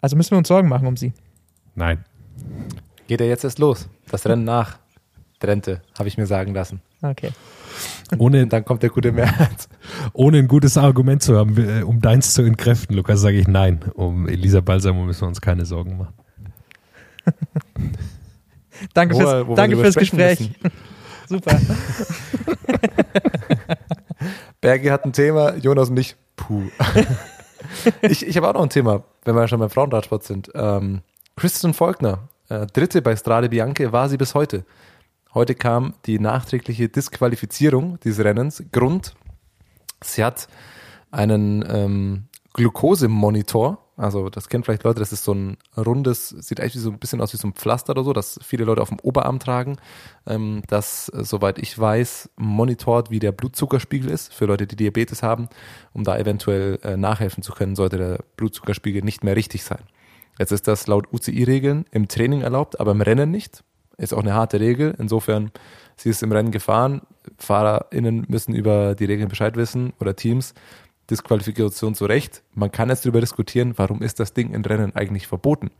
[0.00, 1.12] Also müssen wir uns Sorgen machen um sie.
[1.74, 2.04] Nein.
[3.06, 3.88] Geht ja jetzt erst los.
[4.10, 4.78] Das Rennen nach
[5.40, 6.80] Drenthe, habe ich mir sagen lassen.
[7.02, 7.30] Okay.
[8.18, 9.68] Ohne, Und dann kommt der gute März.
[10.12, 13.80] ohne ein gutes Argument zu haben, äh, um deins zu entkräften, Lukas, sage ich nein.
[13.94, 16.14] Um Elisa Balsamo müssen wir uns keine Sorgen machen.
[18.94, 20.50] Danke Wo fürs, wo danke fürs Gespräch.
[21.28, 21.60] Super.
[24.60, 26.62] Bergi hat ein Thema, Jonas und ich, puh.
[28.02, 30.50] ich ich habe auch noch ein Thema, wenn wir schon beim Frauenradsport sind.
[30.54, 31.02] Ähm,
[31.36, 34.64] Kristen Faulkner, äh, dritte bei Strade Bianche, war sie bis heute.
[35.34, 38.64] Heute kam die nachträgliche Disqualifizierung dieses Rennens.
[38.72, 39.14] Grund,
[40.02, 40.48] sie hat
[41.10, 42.24] einen ähm,
[42.54, 46.98] Glukosemonitor, also das kennen vielleicht Leute, das ist so ein rundes, sieht eigentlich so ein
[46.98, 49.78] bisschen aus wie so ein Pflaster oder so, das viele Leute auf dem Oberarm tragen,
[50.26, 55.22] ähm, das, äh, soweit ich weiß, monitort, wie der Blutzuckerspiegel ist für Leute, die Diabetes
[55.22, 55.48] haben,
[55.94, 59.82] um da eventuell äh, nachhelfen zu können, sollte der Blutzuckerspiegel nicht mehr richtig sein.
[60.38, 63.64] Jetzt ist das laut UCI-Regeln im Training erlaubt, aber im Rennen nicht.
[63.98, 64.94] Ist auch eine harte Regel.
[64.98, 65.50] Insofern,
[65.96, 67.00] sie ist im Rennen gefahren.
[67.38, 70.52] FahrerInnen müssen über die Regeln Bescheid wissen oder Teams.
[71.10, 72.42] Disqualifikation zu Recht.
[72.54, 75.70] Man kann jetzt darüber diskutieren, warum ist das Ding in Rennen eigentlich verboten?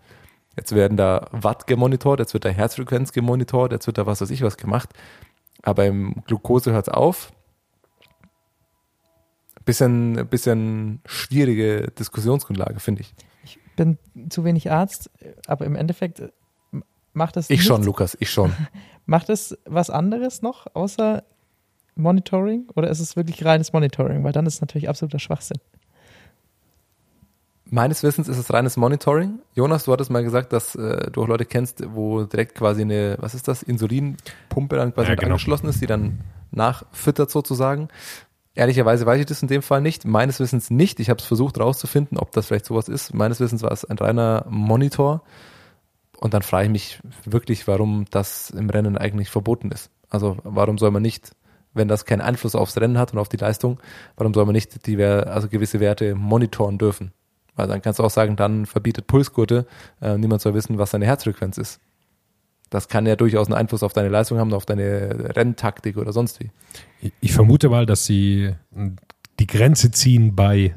[0.57, 4.31] Jetzt werden da Watt gemonitort, jetzt wird da Herzfrequenz gemonitort, jetzt wird da was weiß
[4.31, 4.91] ich was gemacht.
[5.62, 7.33] Aber im Glucose hört es auf.
[9.64, 13.14] Bisschen, bisschen schwierige Diskussionsgrundlage, finde ich.
[13.45, 13.99] Ich bin
[14.31, 15.11] zu wenig Arzt,
[15.49, 16.29] aber im Endeffekt äh,
[17.12, 18.53] macht es Ich schon, nichts- Lukas, ich schon.
[19.09, 21.22] Macht es was anderes noch außer
[21.97, 24.22] Monitoring oder ist es wirklich reines Monitoring?
[24.24, 25.59] Weil dann ist es natürlich absoluter Schwachsinn.
[27.68, 29.40] Meines Wissens ist es reines Monitoring.
[29.55, 33.16] Jonas, du hattest mal gesagt, dass äh, du auch Leute kennst, wo direkt quasi eine,
[33.18, 35.32] was ist das, Insulinpumpe dann quasi Ja, mit genau.
[35.32, 36.20] angeschlossen ist, die dann
[36.53, 37.88] nachfüttert sozusagen.
[38.55, 40.05] Ehrlicherweise weiß ich das in dem Fall nicht.
[40.05, 41.01] Meines Wissens nicht.
[41.01, 43.12] Ich habe es versucht rauszufinden, ob das vielleicht sowas ist.
[43.12, 45.22] Meines Wissens war es ein reiner Monitor.
[46.18, 49.90] Und dann frage ich mich wirklich, warum das im Rennen eigentlich verboten ist.
[50.09, 51.32] Also warum soll man nicht,
[51.77, 53.79] wenn das keinen Einfluss aufs Rennen hat und auf die Leistung,
[54.16, 57.12] warum soll man nicht die, also gewisse Werte monitoren dürfen?
[57.55, 59.66] Weil dann kannst du auch sagen, dann verbietet Pulsgurte,
[60.03, 61.81] äh, niemand soll wissen, was seine Herzfrequenz ist.
[62.68, 66.41] Das kann ja durchaus einen Einfluss auf deine Leistung haben, auf deine Renntaktik oder sonst
[66.41, 66.51] wie.
[67.01, 68.53] Ich- Ich vermute mal, dass sie
[69.39, 70.74] die Grenze ziehen bei,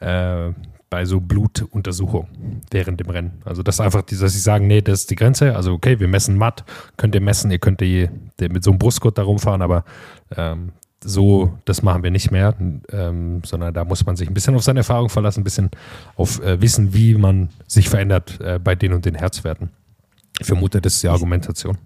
[0.00, 0.50] äh,
[0.92, 3.40] bei so Blutuntersuchungen während dem Rennen.
[3.46, 5.56] Also das einfach, die- dass sie sagen, nee, das ist die Grenze.
[5.56, 6.64] Also okay, wir messen matt,
[6.98, 9.84] könnt ihr messen, ihr könnt ihr mit so einem Brustgurt da rumfahren, aber
[10.36, 10.72] ähm,
[11.02, 12.54] so, das machen wir nicht mehr,
[12.90, 15.70] ähm, sondern da muss man sich ein bisschen auf seine Erfahrung verlassen, ein bisschen
[16.14, 19.70] auf äh, Wissen, wie man sich verändert äh, bei den und den Herzwerten.
[20.40, 21.78] Ich vermute, das ist die Argumentation.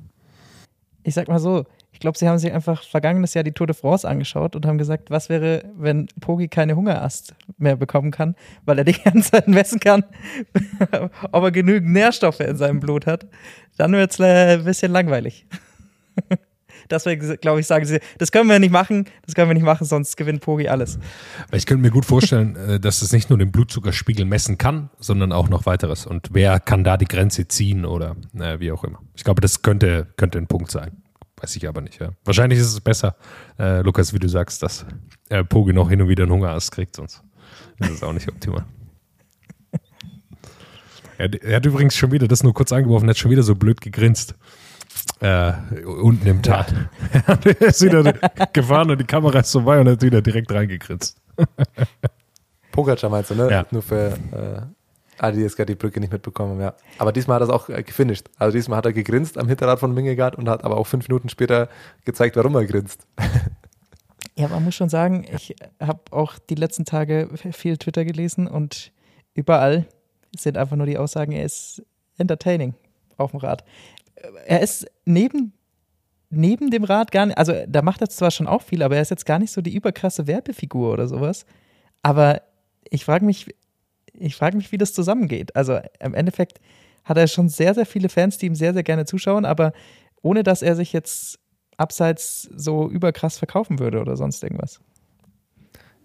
[1.05, 1.65] ich sag mal so,
[1.97, 4.77] ich glaube, sie haben sich einfach vergangenes Jahr die Tour de France angeschaut und haben
[4.77, 8.37] gesagt, was wäre, wenn Pogi keine Hungerast mehr bekommen kann,
[8.67, 10.05] weil er die ganze Zeit messen kann,
[11.33, 13.27] ob er genügend Nährstoffe in seinem Blut hat.
[13.79, 15.47] Dann wird es ein bisschen langweilig.
[16.91, 19.87] Deswegen, glaube ich, sagen sie, das können wir nicht machen, das können wir nicht machen,
[19.87, 20.99] sonst gewinnt Pogi alles.
[21.51, 25.33] Ich könnte mir gut vorstellen, äh, dass es nicht nur den Blutzuckerspiegel messen kann, sondern
[25.33, 26.05] auch noch weiteres.
[26.05, 29.01] Und wer kann da die Grenze ziehen oder äh, wie auch immer.
[29.15, 31.03] Ich glaube, das könnte, könnte ein Punkt sein.
[31.41, 32.01] Weiß ich aber nicht.
[32.01, 32.11] Ja.
[32.25, 33.17] Wahrscheinlich ist es besser,
[33.59, 34.87] äh, Lukas, wie du sagst, dass
[35.29, 37.23] äh, Pogi noch hin und wieder einen Hungerast kriegt, sonst
[37.79, 38.65] ist es auch nicht optimal.
[41.19, 43.81] er, er, hat übrigens schon wieder, das nur kurz angeworfen, hat schon wieder so blöd
[43.81, 44.35] gegrinst
[45.21, 45.53] äh,
[45.85, 46.73] unten im Tat.
[46.73, 47.39] Ja.
[47.45, 48.13] er ist wieder
[48.53, 51.21] gefahren und die Kamera ist vorbei und hat wieder direkt reingekritzt.
[52.73, 53.51] Pogacar meinst du, ne?
[53.51, 53.67] Ja.
[53.71, 54.19] Nur für
[55.19, 56.75] alle, die jetzt gerade die Brücke nicht mitbekommen ja.
[56.99, 58.29] Aber diesmal hat er es auch äh, gefinisht.
[58.39, 61.29] Also diesmal hat er gegrinst am Hinterrad von Mingegaard und hat aber auch fünf Minuten
[61.29, 61.69] später
[62.05, 63.07] gezeigt, warum er grinst.
[64.39, 68.93] Ja, man muss schon sagen, ich habe auch die letzten Tage viel Twitter gelesen und
[69.33, 69.87] überall
[70.37, 71.83] sind einfach nur die Aussagen, er ist
[72.19, 72.75] entertaining
[73.17, 73.65] auf dem Rad
[74.47, 75.53] er ist neben,
[76.31, 79.03] neben dem Rad gar nicht, also da macht er zwar schon auch viel, aber er
[79.03, 81.47] ist jetzt gar nicht so die überkrasse Werbefigur oder sowas.
[82.03, 82.43] Aber
[82.89, 83.55] ich frage mich,
[84.19, 85.55] ich frage mich, wie das zusammengeht.
[85.57, 86.61] Also im Endeffekt
[87.05, 89.73] hat er schon sehr, sehr viele Fans, die ihm sehr, sehr gerne zuschauen, aber
[90.23, 91.39] ohne dass er sich jetzt
[91.77, 94.81] abseits so überkrass verkaufen würde oder sonst irgendwas.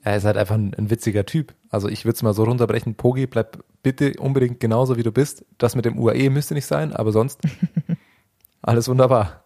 [0.03, 1.53] Er ist halt einfach ein, ein witziger Typ.
[1.69, 5.45] Also ich würde es mal so runterbrechen, Pogi, bleib bitte unbedingt genauso, wie du bist.
[5.57, 7.39] Das mit dem UAE müsste nicht sein, aber sonst
[8.61, 9.45] alles wunderbar.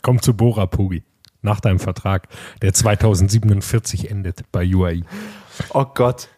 [0.00, 1.04] Komm zu Bora, Pogi.
[1.42, 2.28] Nach deinem Vertrag,
[2.62, 5.02] der 2047 endet bei UAE.
[5.74, 6.28] Oh Gott.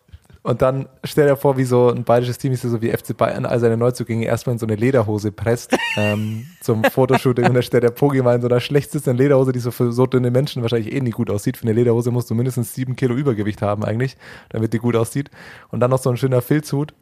[0.44, 3.46] Und dann stell dir vor, wie so ein bayerisches Team ist so wie FC Bayern
[3.46, 7.82] all seine Neuzugänge erstmal in so eine Lederhose presst ähm, zum Fotoshooting und dann stellt
[7.82, 10.60] der Pogi mal in so einer schlecht sitzenden Lederhose, die so für so dünne Menschen
[10.60, 11.56] wahrscheinlich eh nie gut aussieht.
[11.56, 14.18] Für eine Lederhose musst du mindestens sieben Kilo Übergewicht haben eigentlich,
[14.50, 15.30] damit die gut aussieht.
[15.70, 16.92] Und dann noch so ein schöner Filzhut.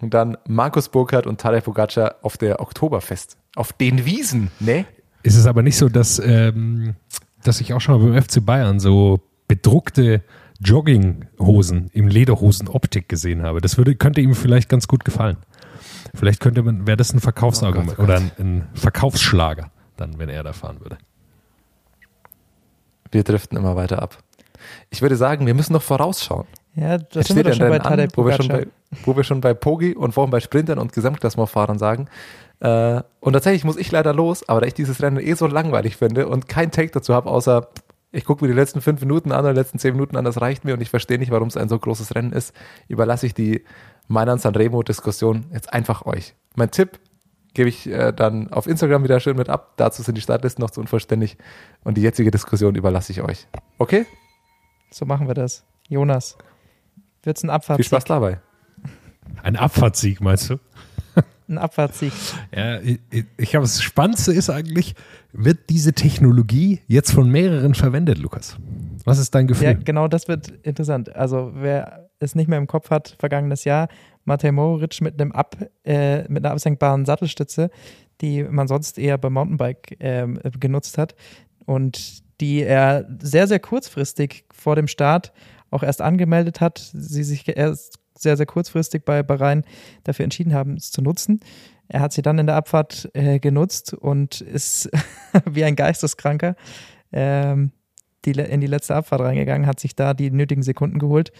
[0.00, 3.36] Und dann Markus Burkhardt und Tadej Pogacar auf der Oktoberfest.
[3.56, 4.86] Auf den Wiesen, ne?
[5.22, 6.94] Ist es aber nicht so, dass, ähm,
[7.44, 10.22] dass ich auch schon mal beim FC Bayern so bedruckte
[10.62, 13.60] Jogginghosen im Lederhosen-Optik gesehen habe.
[13.60, 15.38] Das würde, könnte ihm vielleicht ganz gut gefallen.
[16.14, 20.18] Vielleicht könnte man, wäre das ein Verkaufsargument oh Gott, oh oder ein, ein Verkaufsschlager, dann,
[20.18, 20.98] wenn er da fahren würde.
[23.10, 24.18] Wir driften immer weiter ab.
[24.90, 26.46] Ich würde sagen, wir müssen noch vorausschauen.
[26.74, 28.66] Ja, das Es sind wir steht doch ja schon bei an, wo wir, schon bei,
[29.04, 32.08] wo wir schon bei Pogi und vorhin bei Sprintern und Gesamtklassementfahrern sagen.
[32.60, 35.96] Äh, und tatsächlich muss ich leider los, aber da ich dieses Rennen eh so langweilig
[35.96, 37.68] finde und kein Take dazu habe, außer
[38.12, 40.40] ich gucke mir die letzten fünf Minuten an oder die letzten zehn Minuten an, das
[40.40, 42.54] reicht mir und ich verstehe nicht, warum es ein so großes Rennen ist,
[42.88, 43.64] überlasse ich die
[44.08, 46.34] Mailand Sanremo Diskussion jetzt einfach euch.
[46.56, 46.98] Mein Tipp
[47.54, 49.74] gebe ich äh, dann auf Instagram wieder schön mit ab.
[49.76, 51.36] Dazu sind die Startlisten noch zu unvollständig
[51.84, 53.46] und die jetzige Diskussion überlasse ich euch.
[53.78, 54.06] Okay?
[54.90, 55.64] So machen wir das.
[55.88, 56.36] Jonas,
[57.22, 57.86] wird's ein Abfahrtssieg?
[57.86, 58.40] Viel Spaß dabei.
[59.42, 60.58] Ein Abfahrtssieg, meinst du?
[61.48, 62.12] Ein Abfahrtssieg.
[62.54, 64.94] Ja, ich, ich glaube, das Spannendste ist eigentlich,
[65.32, 68.56] wird diese Technologie jetzt von mehreren verwendet, Lukas?
[69.04, 69.68] Was ist dein Gefühl?
[69.68, 71.14] Ja, genau das wird interessant.
[71.14, 73.88] Also wer es nicht mehr im Kopf hat, vergangenes Jahr,
[74.24, 77.70] Matej Moric mit einem Ab, äh, mit einer absenkbaren Sattelstütze,
[78.20, 81.14] die man sonst eher beim Mountainbike ähm, genutzt hat
[81.64, 85.32] und die er sehr, sehr kurzfristig vor dem Start
[85.70, 89.64] auch erst angemeldet hat, sie sich erst sehr, sehr kurzfristig bei Bahrain
[90.04, 91.40] dafür entschieden haben, es zu nutzen.
[91.88, 94.90] Er hat sie dann in der Abfahrt äh, genutzt und ist
[95.44, 96.54] wie ein Geisteskranker
[97.12, 97.72] ähm,
[98.24, 101.32] die, in die letzte Abfahrt reingegangen, hat sich da die nötigen Sekunden geholt,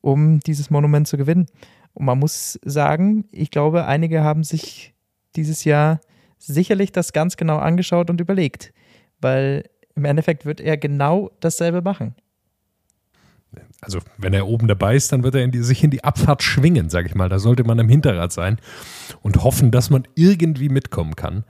[0.00, 1.46] um dieses Monument zu gewinnen.
[1.92, 4.94] Und man muss sagen, ich glaube, einige haben sich
[5.36, 6.00] dieses Jahr
[6.38, 8.72] sicherlich das ganz genau angeschaut und überlegt,
[9.20, 9.64] weil
[9.94, 12.14] im Endeffekt wird er genau dasselbe machen.
[13.80, 16.42] Also, wenn er oben dabei ist, dann wird er in die, sich in die Abfahrt
[16.42, 17.28] schwingen, sage ich mal.
[17.28, 18.58] Da sollte man im Hinterrad sein
[19.22, 21.44] und hoffen, dass man irgendwie mitkommen kann.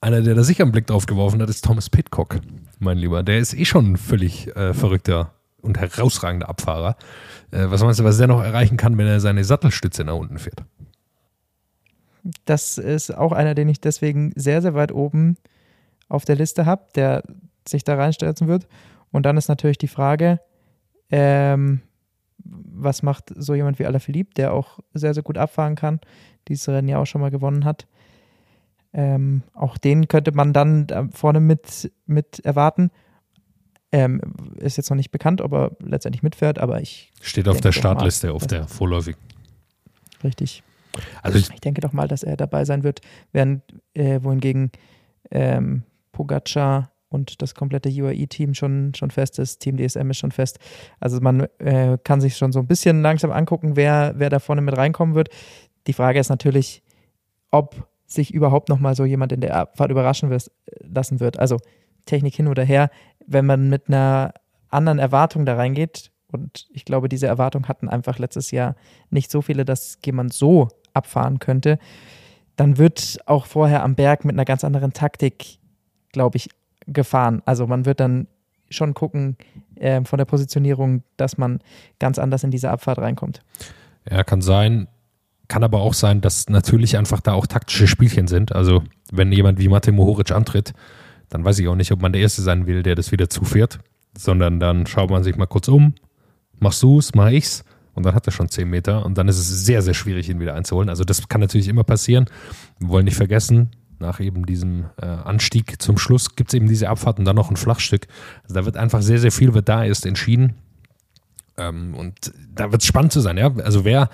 [0.00, 2.40] Einer, der da sicher einen Blick drauf geworfen hat, ist Thomas Pitcock,
[2.78, 3.22] mein Lieber.
[3.22, 6.96] Der ist eh schon ein völlig äh, verrückter und herausragender Abfahrer.
[7.50, 10.38] Äh, was meinst du, was der noch erreichen kann, wenn er seine Sattelstütze nach unten
[10.38, 10.64] fährt?
[12.44, 15.36] Das ist auch einer, den ich deswegen sehr, sehr weit oben
[16.08, 17.22] auf der Liste habe, der
[17.66, 18.66] sich da reinstürzen wird.
[19.10, 20.40] Und dann ist natürlich die Frage,
[21.10, 21.80] ähm,
[22.38, 26.00] was macht so jemand wie Alaphilippe, der auch sehr, sehr gut abfahren kann,
[26.48, 27.86] dieses Rennen ja auch schon mal gewonnen hat.
[28.92, 32.90] Ähm, auch den könnte man dann da vorne mit, mit erwarten.
[33.90, 34.20] Ähm,
[34.56, 37.76] ist jetzt noch nicht bekannt, ob er letztendlich mitfährt, aber ich Steht auf der doch
[37.76, 39.20] mal, Startliste, auf der vorläufigen.
[40.22, 40.62] richtig.
[41.22, 43.00] Also ich, Ich denke doch mal, dass er dabei sein wird,
[43.32, 43.62] während
[43.94, 44.72] äh, wohingegen
[45.30, 45.82] ähm,
[46.12, 49.60] Pogacar und das komplette UAE-Team schon, schon fest ist.
[49.60, 50.58] Team DSM ist schon fest.
[51.00, 54.60] Also man äh, kann sich schon so ein bisschen langsam angucken, wer, wer da vorne
[54.60, 55.30] mit reinkommen wird.
[55.86, 56.82] Die Frage ist natürlich,
[57.50, 60.50] ob sich überhaupt noch mal so jemand in der Abfahrt überraschen wird,
[60.80, 61.38] lassen wird.
[61.38, 61.58] Also
[62.06, 62.90] Technik hin oder her,
[63.26, 64.32] wenn man mit einer
[64.68, 68.76] anderen Erwartung da reingeht, und ich glaube, diese Erwartung hatten einfach letztes Jahr
[69.10, 71.78] nicht so viele, dass jemand so abfahren könnte,
[72.56, 75.58] dann wird auch vorher am Berg mit einer ganz anderen Taktik,
[76.12, 76.50] glaube ich,
[76.88, 77.42] gefahren.
[77.44, 78.26] Also man wird dann
[78.70, 79.36] schon gucken
[79.76, 81.60] äh, von der Positionierung, dass man
[81.98, 83.42] ganz anders in diese Abfahrt reinkommt.
[84.10, 84.88] Ja, kann sein.
[85.48, 88.54] Kann aber auch sein, dass natürlich einfach da auch taktische Spielchen sind.
[88.54, 90.74] Also wenn jemand wie Mate Mohoric antritt,
[91.30, 93.78] dann weiß ich auch nicht, ob man der Erste sein will, der das wieder zufährt,
[94.16, 95.94] sondern dann schaut man sich mal kurz um,
[96.58, 97.64] machst du es, mach ich's
[97.94, 100.40] und dann hat er schon 10 Meter und dann ist es sehr, sehr schwierig, ihn
[100.40, 100.88] wieder einzuholen.
[100.88, 102.26] Also das kann natürlich immer passieren.
[102.78, 103.70] Wir wollen nicht vergessen,
[104.00, 107.50] nach eben diesem äh, Anstieg zum Schluss gibt es eben diese Abfahrt und dann noch
[107.50, 108.06] ein Flachstück.
[108.42, 110.54] Also da wird einfach sehr, sehr viel, wird da erst entschieden.
[111.56, 113.52] Ähm, und da wird es spannend zu sein, ja.
[113.64, 114.08] Also wer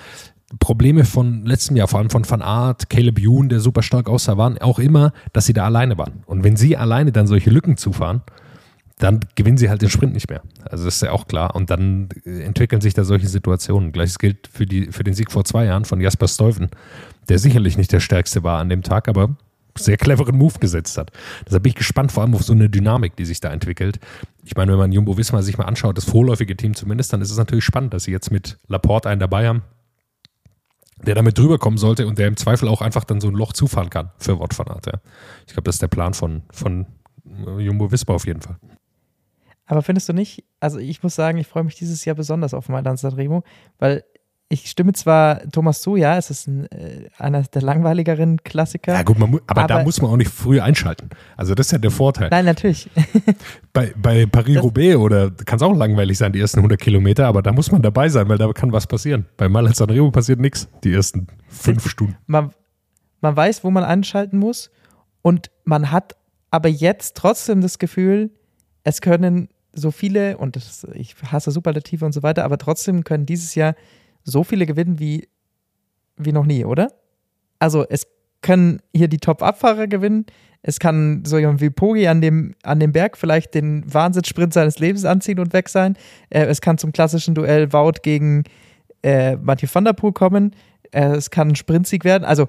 [0.58, 4.36] Probleme von letztem Jahr, vor allem von Van Art, Caleb Youn, der super stark aussah,
[4.36, 6.22] waren auch immer, dass sie da alleine waren.
[6.26, 8.22] Und wenn sie alleine dann solche Lücken zufahren,
[8.98, 10.42] dann gewinnen sie halt den Sprint nicht mehr.
[10.62, 11.56] Also das ist ja auch klar.
[11.56, 13.92] Und dann äh, entwickeln sich da solche Situationen.
[13.92, 16.70] Gleiches gilt für, die, für den Sieg vor zwei Jahren von Jasper Stuyven,
[17.28, 19.36] der sicherlich nicht der stärkste war an dem Tag, aber
[19.78, 21.10] sehr cleveren Move gesetzt hat.
[21.46, 23.98] Deshalb bin ich gespannt, vor allem auf so eine Dynamik, die sich da entwickelt.
[24.44, 27.30] Ich meine, wenn man Jumbo Wismar sich mal anschaut, das vorläufige Team zumindest, dann ist
[27.30, 29.62] es natürlich spannend, dass sie jetzt mit Laporte einen dabei haben,
[31.04, 33.52] der damit drüber kommen sollte und der im Zweifel auch einfach dann so ein Loch
[33.52, 34.86] zufahren kann für Wort von Art.
[34.86, 35.00] Ja.
[35.46, 36.86] Ich glaube, das ist der Plan von, von
[37.58, 38.56] Jumbo Wismar auf jeden Fall.
[39.66, 42.68] Aber findest du nicht, also ich muss sagen, ich freue mich dieses Jahr besonders auf
[42.68, 43.44] Mailand Sanremo,
[43.78, 44.04] weil
[44.48, 48.92] ich stimme zwar Thomas zu, ja, es ist ein, äh, einer der langweiligeren Klassiker.
[48.92, 51.10] Ja gut, man, aber, aber, da muss man auch nicht früh einschalten.
[51.36, 52.28] Also das ist ja der Vorteil.
[52.30, 52.90] Nein, natürlich.
[53.72, 57.52] bei bei Paris-Roubaix oder kann es auch langweilig sein, die ersten 100 Kilometer, aber da
[57.52, 59.26] muss man dabei sein, weil da kann was passieren.
[59.36, 62.16] Bei Mailand Sanremo passiert nichts, die ersten fünf Stunden.
[62.26, 62.50] Man,
[63.20, 64.70] man weiß, wo man einschalten muss
[65.22, 66.16] und man hat
[66.50, 68.30] aber jetzt trotzdem das Gefühl,
[68.84, 73.26] es können so viele, und das, ich hasse Superlative und so weiter, aber trotzdem können
[73.26, 73.74] dieses Jahr
[74.24, 75.28] so viele gewinnen wie,
[76.16, 76.92] wie noch nie, oder?
[77.58, 78.06] Also es
[78.42, 80.26] können hier die Top-Abfahrer gewinnen.
[80.62, 84.78] Es kann so jemand wie Pogi an dem, an dem Berg vielleicht den Wahnsinnssprint seines
[84.78, 85.96] Lebens anziehen und weg sein.
[86.30, 88.44] Äh, es kann zum klassischen Duell Wout gegen
[89.02, 90.54] äh, Mathieu van der Poel kommen.
[90.90, 92.24] Äh, es kann ein Sprintsieg werden.
[92.24, 92.48] Also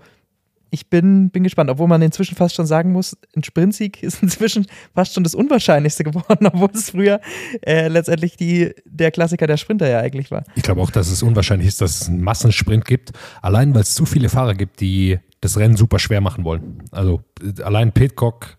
[0.70, 4.68] ich bin, bin gespannt, obwohl man inzwischen fast schon sagen muss, ein Sprintsieg ist inzwischen
[4.94, 7.22] fast schon das Unwahrscheinlichste geworden, obwohl es früher
[7.62, 10.44] äh, letztendlich die, der Klassiker der Sprinter ja eigentlich war.
[10.56, 13.12] Ich glaube auch, dass es unwahrscheinlich ist, dass es einen Massensprint gibt,
[13.42, 16.84] allein weil es zu viele Fahrer gibt, die das Rennen super schwer machen wollen.
[16.92, 18.58] Also äh, allein Pitcock,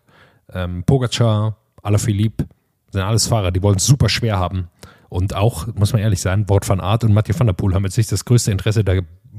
[0.53, 2.45] ähm, Pogacar, Alaphilippe
[2.91, 4.69] sind alles Fahrer, die wollen es super schwer haben.
[5.09, 7.83] Und auch, muss man ehrlich sein, Wort van Art und Mathieu van der Poel haben
[7.85, 8.93] jetzt nicht das größte Interesse, da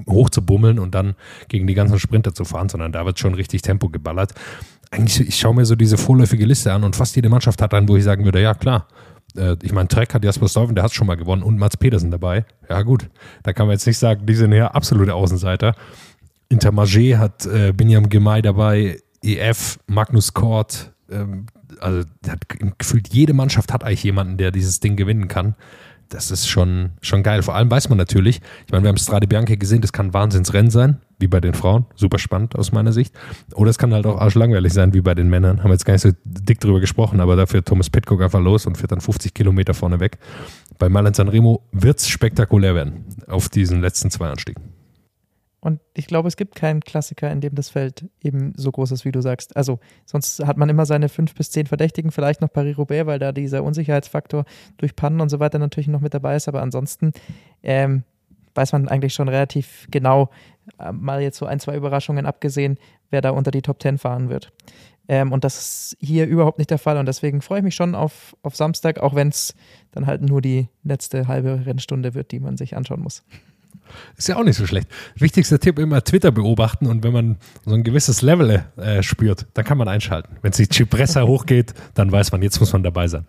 [0.08, 1.14] hoch zu bummeln und dann
[1.48, 4.32] gegen die ganzen Sprinter zu fahren, sondern da wird schon richtig Tempo geballert.
[4.90, 7.88] Eigentlich, ich schaue mir so diese vorläufige Liste an und fast jede Mannschaft hat einen,
[7.88, 8.86] wo ich sagen würde, ja klar,
[9.36, 12.10] äh, ich meine, Trek hat Jasper Stuyven, der hat schon mal gewonnen und Mats Pedersen
[12.10, 12.44] dabei.
[12.68, 13.08] Ja gut,
[13.42, 15.74] da kann man jetzt nicht sagen, die sind ja absolute Außenseiter.
[16.50, 21.46] Intermarché hat äh, Binyam Gemay dabei, EF, Magnus Kort, ähm,
[21.80, 22.40] also hat,
[22.78, 25.54] gefühlt jede Mannschaft hat eigentlich jemanden, der dieses Ding gewinnen kann
[26.08, 27.42] das ist schon, schon geil.
[27.42, 30.70] Vor allem weiß man natürlich, ich meine, wir haben Strade Bianca gesehen, das kann Wahnsinnsrennen
[30.70, 31.86] sein, wie bei den Frauen.
[31.94, 33.14] Super spannend aus meiner Sicht.
[33.54, 35.58] Oder es kann halt auch arschlangweilig sein, wie bei den Männern.
[35.58, 38.66] Haben wir jetzt gar nicht so dick drüber gesprochen, aber dafür Thomas Pitcock einfach los
[38.66, 40.18] und fährt dann 50 Kilometer vorne weg.
[40.78, 44.77] Bei Mailand Sanremo wird es spektakulär werden auf diesen letzten zwei Anstiegen.
[45.60, 49.04] Und ich glaube, es gibt keinen Klassiker, in dem das Feld eben so groß ist,
[49.04, 49.56] wie du sagst.
[49.56, 53.32] Also, sonst hat man immer seine fünf bis zehn Verdächtigen, vielleicht noch Paris-Roubaix, weil da
[53.32, 54.44] dieser Unsicherheitsfaktor
[54.76, 56.46] durch Pannen und so weiter natürlich noch mit dabei ist.
[56.46, 57.12] Aber ansonsten
[57.64, 58.04] ähm,
[58.54, 60.30] weiß man eigentlich schon relativ genau,
[60.78, 62.78] äh, mal jetzt so ein, zwei Überraschungen abgesehen,
[63.10, 64.52] wer da unter die Top Ten fahren wird.
[65.08, 66.98] Ähm, und das ist hier überhaupt nicht der Fall.
[66.98, 69.54] Und deswegen freue ich mich schon auf, auf Samstag, auch wenn es
[69.90, 73.24] dann halt nur die letzte halbe Rennstunde wird, die man sich anschauen muss.
[74.16, 74.88] Ist ja auch nicht so schlecht.
[75.16, 79.64] Wichtigster Tipp immer Twitter beobachten und wenn man so ein gewisses Level äh, spürt, dann
[79.64, 80.36] kann man einschalten.
[80.42, 83.26] Wenn die Cipressa hochgeht, dann weiß man, jetzt muss man dabei sein.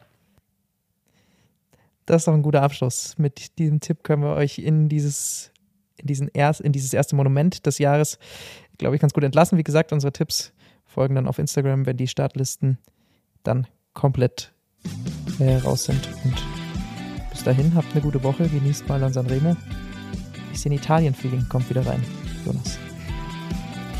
[2.06, 3.16] Das ist doch ein guter Abschluss.
[3.20, 5.52] Mit diesem Tipp können wir euch in dieses,
[5.98, 8.18] in diesen erst, in dieses erste Monument des Jahres,
[8.80, 9.60] glaube ich, ganz gut entlassen.
[9.60, 10.52] Wie gesagt, unsere Tipps
[10.88, 12.80] folgen dann auf Instagram, wenn die Startlisten
[13.44, 14.52] dann komplett
[15.40, 16.10] äh, raus sind.
[16.24, 16.44] Und
[17.30, 19.56] bis dahin, habt eine gute Woche, genießt mal an Sanremo
[20.50, 22.04] bisschen Italien-Feeling kommt wieder rein,
[22.46, 22.80] Jonas.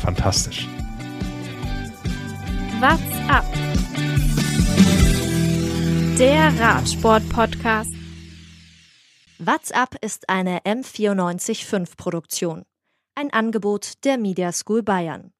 [0.02, 0.66] Fantastisch.
[2.80, 3.44] What's up?
[6.18, 7.92] Der Radsport-Podcast.
[9.38, 12.64] What's up ist eine M945-Produktion.
[13.14, 15.32] Ein Angebot der Media School Bayern.